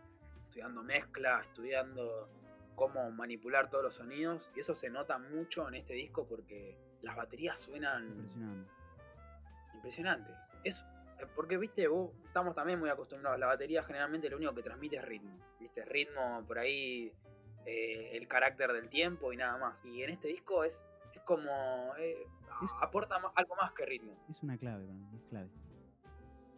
estudiando 0.46 0.84
mezcla, 0.84 1.42
estudiando 1.42 2.30
cómo 2.76 3.12
manipular 3.12 3.70
todos 3.70 3.84
los 3.84 3.96
sonidos. 3.96 4.50
Y 4.56 4.60
eso 4.62 4.74
se 4.74 4.90
nota 4.90 5.18
mucho 5.18 5.68
en 5.68 5.76
este 5.76 5.94
disco 5.94 6.26
porque 6.28 6.78
las 7.02 7.16
baterías 7.16 7.60
suenan 7.60 8.06
Impresionante. 8.08 8.70
impresionantes. 9.76 10.36
Es, 10.64 10.80
eh, 11.20 11.28
porque, 11.36 11.58
viste, 11.58 11.88
vos 11.88 12.12
estamos 12.26 12.56
también 12.56 12.80
muy 12.80 12.90
acostumbrados. 12.90 13.40
La 13.40 13.48
batería 13.48 13.84
generalmente 13.84 14.30
lo 14.30 14.38
único 14.38 14.54
que 14.56 14.64
transmite 14.64 14.98
es 14.98 15.06
ritmo. 15.06 15.38
Viste, 15.60 15.84
ritmo 15.86 16.44
por 16.48 16.58
ahí, 16.60 17.12
eh, 17.66 18.12
el 18.18 18.28
carácter 18.28 18.72
del 18.74 18.90
tiempo 18.90 19.32
y 19.34 19.38
nada 19.38 19.58
más. 19.58 19.86
Y 19.86 20.04
en 20.04 20.10
este 20.12 20.28
disco 20.28 20.64
es, 20.64 20.84
es 21.14 21.22
como. 21.22 21.94
eh, 21.98 22.26
Es- 22.64 22.72
aporta 22.82 23.16
algo 23.36 23.56
más 23.56 23.72
que 23.74 23.86
ritmo. 23.86 24.16
Es 24.30 24.42
una 24.44 24.58
clave 24.58 24.86
es 25.16 25.24
clave. 25.26 25.50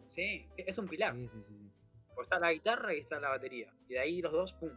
Sí, 0.08 0.48
es 0.56 0.78
un 0.78 0.86
pilar. 0.88 1.14
Sí, 1.14 1.30
está 2.22 2.38
la 2.38 2.52
guitarra 2.52 2.94
y 2.94 2.98
está 3.00 3.20
la 3.20 3.28
batería. 3.30 3.72
Y 3.88 3.94
de 3.94 3.98
ahí 4.00 4.22
los 4.22 4.32
dos, 4.32 4.52
pum. 4.54 4.70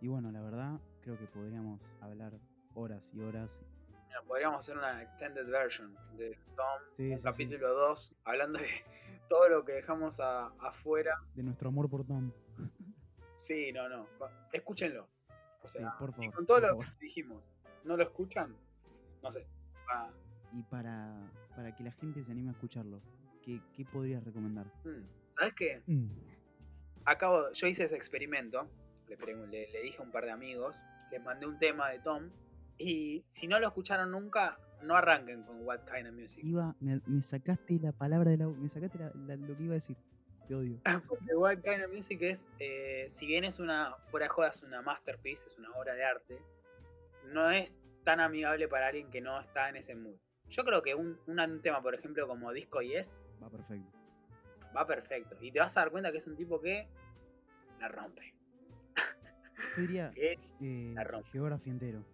Y 0.00 0.08
bueno, 0.08 0.30
la 0.30 0.40
verdad, 0.42 0.78
creo 1.02 1.18
que 1.18 1.26
podríamos 1.26 1.80
hablar 2.00 2.32
horas 2.74 3.10
y 3.14 3.20
horas. 3.20 3.58
Mira, 4.08 4.22
podríamos 4.22 4.60
hacer 4.60 4.76
una 4.76 5.02
extended 5.02 5.46
version 5.50 5.94
de 6.16 6.38
Tom, 6.56 6.80
Sí, 6.96 7.10
un 7.10 7.18
sí, 7.18 7.24
sí. 7.24 7.24
capítulo 7.24 7.74
2, 7.74 8.14
hablando 8.24 8.58
de 8.58 8.68
todo 9.28 9.48
lo 9.48 9.64
que 9.64 9.72
dejamos 9.72 10.20
a- 10.20 10.46
afuera. 10.60 11.18
De 11.34 11.42
nuestro 11.42 11.68
amor 11.68 11.88
por 11.90 12.06
Tom. 12.06 12.30
Sí, 13.42 13.72
no, 13.72 13.88
no. 13.88 14.06
Escúchenlo. 14.52 15.08
O 15.66 15.68
Sí, 15.68 15.78
si 16.22 16.30
con 16.30 16.46
todo 16.46 16.60
por 16.76 16.86
lo 16.86 16.92
que 16.98 17.04
dijimos 17.04 17.42
no 17.84 17.96
lo 17.96 18.02
escuchan, 18.02 18.54
no 19.22 19.30
sé. 19.30 19.46
Y 20.52 20.62
para, 20.62 21.14
para 21.54 21.74
que 21.74 21.84
la 21.84 21.92
gente 21.92 22.24
se 22.24 22.32
anime 22.32 22.48
a 22.48 22.52
escucharlo, 22.52 23.00
¿qué, 23.42 23.60
qué 23.74 23.84
podrías 23.84 24.24
recomendar? 24.24 24.66
mm. 24.84 25.02
¿Sabes 25.38 25.54
qué? 25.54 25.82
Acabo, 27.04 27.52
yo 27.52 27.66
hice 27.66 27.84
ese 27.84 27.94
experimento. 27.96 28.68
Le, 29.08 29.16
pregun- 29.18 29.48
le, 29.50 29.70
le 29.70 29.82
dije 29.82 29.98
a 29.98 30.02
un 30.02 30.10
par 30.10 30.24
de 30.24 30.30
amigos, 30.32 30.80
les 31.12 31.22
mandé 31.22 31.46
un 31.46 31.58
tema 31.58 31.90
de 31.90 32.00
Tom. 32.00 32.30
Y 32.78 33.24
si 33.32 33.46
no 33.46 33.60
lo 33.60 33.68
escucharon 33.68 34.10
nunca, 34.10 34.58
no 34.82 34.96
arranquen 34.96 35.42
con 35.44 35.60
What 35.64 35.80
Kind 35.92 36.08
of 36.08 36.14
Music. 36.14 36.42
Iba, 36.44 36.74
me, 36.80 37.00
me 37.06 37.22
sacaste 37.22 37.78
la 37.78 37.92
palabra 37.92 38.30
de 38.30 38.38
la. 38.38 38.48
Me 38.48 38.68
sacaste 38.68 38.98
la- 38.98 39.12
la- 39.14 39.36
lo 39.36 39.56
que 39.56 39.62
iba 39.62 39.72
a 39.72 39.74
decir. 39.76 39.96
Te 40.48 40.54
odio. 40.54 40.78
Porque 41.08 41.34
What 41.34 41.58
Kind 41.62 41.84
of 41.84 41.92
Music 41.92 42.18
es, 42.22 42.46
eh, 42.60 43.10
si 43.14 43.26
bien 43.26 43.44
es 43.44 43.58
una, 43.58 43.94
fuera 44.10 44.24
de 44.26 44.30
jodas, 44.30 44.62
una 44.62 44.80
masterpiece, 44.82 45.46
es 45.48 45.58
una 45.58 45.70
obra 45.72 45.94
de 45.94 46.04
arte, 46.04 46.38
no 47.24 47.50
es 47.50 47.74
tan 48.04 48.20
amigable 48.20 48.68
para 48.68 48.86
alguien 48.88 49.10
que 49.10 49.20
no 49.20 49.40
está 49.40 49.68
en 49.68 49.76
ese 49.76 49.94
mood. 49.96 50.16
Yo 50.48 50.62
creo 50.64 50.82
que 50.82 50.94
un, 50.94 51.18
un- 51.26 51.60
tema, 51.62 51.82
por 51.82 51.94
ejemplo, 51.94 52.28
como 52.28 52.52
Disco 52.52 52.80
Yes, 52.80 53.20
Va 53.42 53.50
perfecto. 53.50 53.90
va 54.76 54.86
perfecto. 54.86 55.36
Y 55.40 55.50
te 55.50 55.58
vas 55.58 55.76
a 55.76 55.80
dar 55.80 55.90
cuenta 55.90 56.12
que 56.12 56.18
es 56.18 56.26
un 56.28 56.36
tipo 56.36 56.60
que 56.60 56.86
la 57.80 57.88
rompe. 57.88 58.32
Yo 59.76 59.82
diría 59.82 60.10
Que- 60.14 60.38
eh, 60.60 60.92
La 60.94 61.02
rompe. 61.04 61.28
geografía 61.30 61.72
entero. 61.72 62.04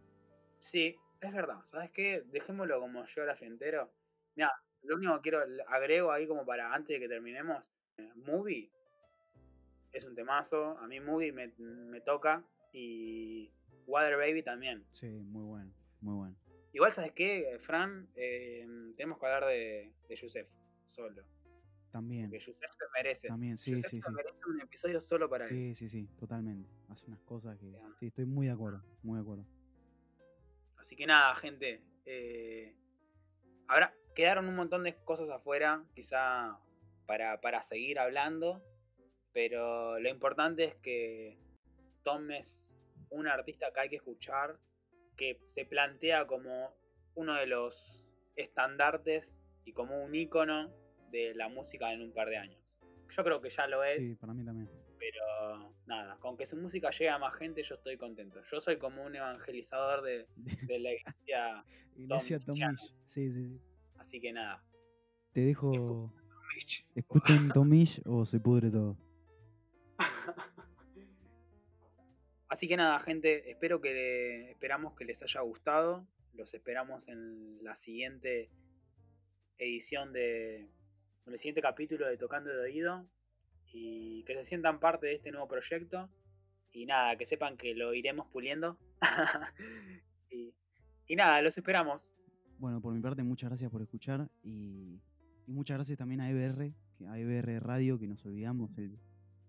sí, 0.61 0.97
es 1.21 1.33
verdad. 1.33 1.61
¿Sabes 1.65 1.91
qué? 1.91 2.23
Dejémoslo 2.33 2.81
como 2.81 3.05
geografía 3.07 3.47
entero. 3.49 3.93
Mira, 4.35 4.51
lo 4.83 4.97
único 4.97 5.15
que 5.17 5.31
quiero, 5.31 5.45
agrego 5.69 6.11
ahí 6.11 6.27
como 6.27 6.45
para 6.47 6.73
antes 6.75 6.89
de 6.89 7.01
que 7.01 7.09
terminemos, 7.09 7.71
Movie 8.17 8.71
es 9.93 10.05
un 10.05 10.15
temazo. 10.15 10.79
A 10.79 10.87
mí 10.87 11.01
Movie 11.01 11.33
me, 11.33 11.49
me 11.59 12.01
toca. 12.01 12.45
Y 12.73 13.51
Water 13.87 14.17
Baby 14.17 14.43
también. 14.43 14.85
Sí, 14.93 15.07
muy 15.09 15.45
bueno. 15.45 15.73
Muy 16.01 16.15
bueno. 16.15 16.37
Igual, 16.73 16.93
¿sabes 16.93 17.13
qué, 17.13 17.59
Fran? 17.61 18.09
Eh, 18.17 18.67
tenemos 18.97 19.19
que 19.19 19.27
hablar 19.27 19.47
de, 19.47 19.93
de 20.09 20.17
Yusef 20.17 20.49
solo. 20.91 21.23
También. 21.91 22.31
Porque 22.31 22.39
Yusef 22.39 22.71
se 22.73 22.85
merece. 22.95 23.29
También, 23.29 23.59
sí, 23.59 23.73
Yusef 23.73 23.91
sí, 23.91 24.01
se 24.01 24.09
sí. 24.09 24.15
merece 24.15 24.39
un 24.49 24.61
episodio 24.63 25.01
solo 25.01 25.29
para 25.29 25.45
él. 25.45 25.51
Sí, 25.51 25.75
sí, 25.75 25.89
sí, 25.91 26.09
totalmente. 26.19 26.71
Hace 26.89 27.07
unas 27.09 27.21
cosas 27.21 27.59
que. 27.59 27.77
Sí, 28.01 28.07
estoy 28.07 28.25
muy 28.25 28.47
de 28.47 28.53
acuerdo. 28.53 28.83
Muy 29.03 29.17
de 29.17 29.23
acuerdo. 29.23 29.45
Así 30.79 30.97
que 30.97 31.07
nada, 31.07 31.35
gente. 31.35 31.83
eh, 32.07 32.75
habrá, 33.69 33.95
quedaron 34.15 34.49
un 34.49 34.57
montón 34.57 34.83
de 34.83 34.97
cosas 35.05 35.29
afuera, 35.29 35.85
quizá 35.95 36.59
para, 37.13 37.39
para 37.43 37.63
seguir 37.63 37.99
hablando. 37.99 38.63
Pero 39.35 39.99
lo 40.01 40.09
importante 40.09 40.65
es 40.65 40.75
que 40.77 41.37
Tom 42.05 42.31
es 42.31 42.73
un 43.11 43.29
artista 43.29 43.67
que 43.75 43.81
hay 43.81 43.89
que 43.91 43.97
escuchar, 43.97 44.59
que 45.19 45.39
se 45.47 45.67
plantea 45.67 46.27
como 46.27 46.75
uno 47.15 47.35
de 47.35 47.47
los 47.47 48.09
estandartes 48.35 49.37
y 49.67 49.75
como 49.75 50.03
un 50.03 50.15
ícono 50.15 50.73
de 51.11 51.35
la 51.35 51.51
música 51.51 51.93
en 51.93 52.01
un 52.01 52.15
par 52.15 52.31
de 52.31 52.39
años. 52.39 52.63
Yo 53.11 53.23
creo 53.23 53.43
que 53.43 53.51
ya 53.51 53.67
lo 53.67 53.85
es. 53.85 53.99
Sí, 53.99 54.15
para 54.15 54.33
mí 54.33 54.43
también. 54.43 54.71
Pero 54.99 55.75
nada, 55.85 56.17
con 56.17 56.39
que 56.39 56.47
su 56.47 56.57
música 56.57 56.89
llegue 56.93 57.11
a 57.11 57.19
más 57.19 57.35
gente, 57.35 57.63
yo 57.63 57.75
estoy 57.75 57.99
contento. 57.99 58.41
Yo 58.51 58.59
soy 58.59 58.79
como 58.79 59.05
un 59.05 59.15
evangelizador 59.15 60.01
de, 60.01 60.27
de 60.67 60.79
la 60.79 60.93
iglesia, 60.93 61.65
Iglesia 61.95 62.41
Tom 62.41 62.57
sí, 63.05 63.31
sí. 63.31 63.61
así 63.99 64.19
que 64.19 64.33
nada. 64.33 64.65
Te 65.35 65.43
dejo. 65.43 66.11
Mitch. 66.63 66.87
¿Escuchen 66.95 67.51
Tom 67.51 67.69
Misch 67.69 68.01
o 68.05 68.25
se 68.25 68.39
pudre 68.39 68.71
todo? 68.71 68.97
Así 72.49 72.69
que 72.69 72.77
nada, 72.77 73.01
gente, 73.01 73.51
espero 73.51 73.81
que 73.81 74.51
esperamos 74.51 74.95
que 74.95 75.05
les 75.05 75.21
haya 75.23 75.41
gustado. 75.41 76.07
Los 76.35 76.55
esperamos 76.55 77.09
en 77.09 77.59
la 77.65 77.75
siguiente 77.75 78.51
edición 79.59 80.13
de. 80.13 80.69
en 81.27 81.33
el 81.33 81.39
siguiente 81.39 81.63
capítulo 81.63 82.07
de 82.07 82.17
Tocando 82.17 82.51
de 82.51 82.61
Oído. 82.61 83.05
Y 83.73 84.23
que 84.25 84.35
se 84.35 84.45
sientan 84.45 84.79
parte 84.81 85.07
de 85.07 85.15
este 85.15 85.31
nuevo 85.33 85.49
proyecto. 85.49 86.09
Y 86.73 86.87
nada, 86.87 87.17
que 87.17 87.27
sepan 87.27 87.57
que 87.57 87.75
lo 87.75 87.93
iremos 87.95 88.29
puliendo. 88.29 88.79
y, 90.31 90.55
y 91.09 91.17
nada, 91.17 91.43
los 91.43 91.57
esperamos. 91.57 92.11
Bueno, 92.59 92.81
por 92.81 92.95
mi 92.95 93.01
parte, 93.01 93.23
muchas 93.23 93.51
gracias 93.51 93.71
por 93.71 93.83
escuchar 93.83 94.31
y, 94.43 95.01
y 95.53 95.55
muchas 95.55 95.77
gracias 95.77 95.99
también 95.99 96.23
a 96.23 96.31
EBR, 96.31 96.73
que, 96.97 97.07
a 97.07 97.19
EBR 97.19 97.63
Radio, 97.63 97.99
que 97.99 98.07
nos 98.07 98.25
olvidamos 98.25 98.77
el, 98.79 98.99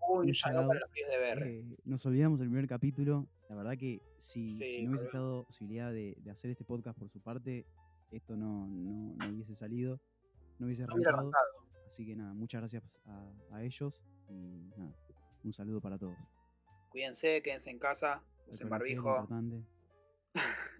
Uy, 0.10 0.28
no 0.28 0.34
shout-out. 0.34 0.68
para 0.68 0.80
los 0.82 0.92
de 0.92 1.18
BR. 1.18 1.48
Eh, 1.50 1.78
nos 1.86 2.06
olvidamos 2.06 2.42
el 2.42 2.48
primer 2.48 2.68
capítulo. 2.68 3.26
La 3.50 3.56
verdad 3.56 3.78
que 3.78 4.02
si, 4.18 4.58
Sí, 4.58 4.66
si 4.66 4.84
no 4.84 4.90
hubiese 4.90 5.06
estado 5.06 5.46
posibilidad 5.46 5.94
de, 5.94 6.18
de 6.20 6.32
hacer 6.32 6.52
este 6.52 6.66
podcast 6.66 7.00
por 7.00 7.10
su 7.10 7.22
parte, 7.22 7.66
esto 8.12 8.36
no, 8.36 8.68
no, 8.68 9.16
no 9.16 9.30
hubiese 9.30 9.56
salido, 9.56 10.02
no 10.60 10.66
hubiese 10.66 10.86
No 10.86 10.94
arrancado. 10.94 11.32
Así 11.88 12.06
que 12.06 12.16
nada, 12.18 12.34
muchas 12.34 12.60
gracias 12.62 12.84
a, 13.06 13.32
a 13.52 13.64
ellos 13.64 14.04
y 14.30 14.70
nada, 14.78 14.94
un 15.46 15.54
saludo 15.54 15.80
para 15.80 15.98
todos. 15.98 16.18
Cuídense, 16.90 17.42
quédense 17.42 17.70
en 17.70 17.80
casa, 17.80 18.22
usen 18.48 18.68
barbijo. 18.68 19.10
importante. 19.10 19.64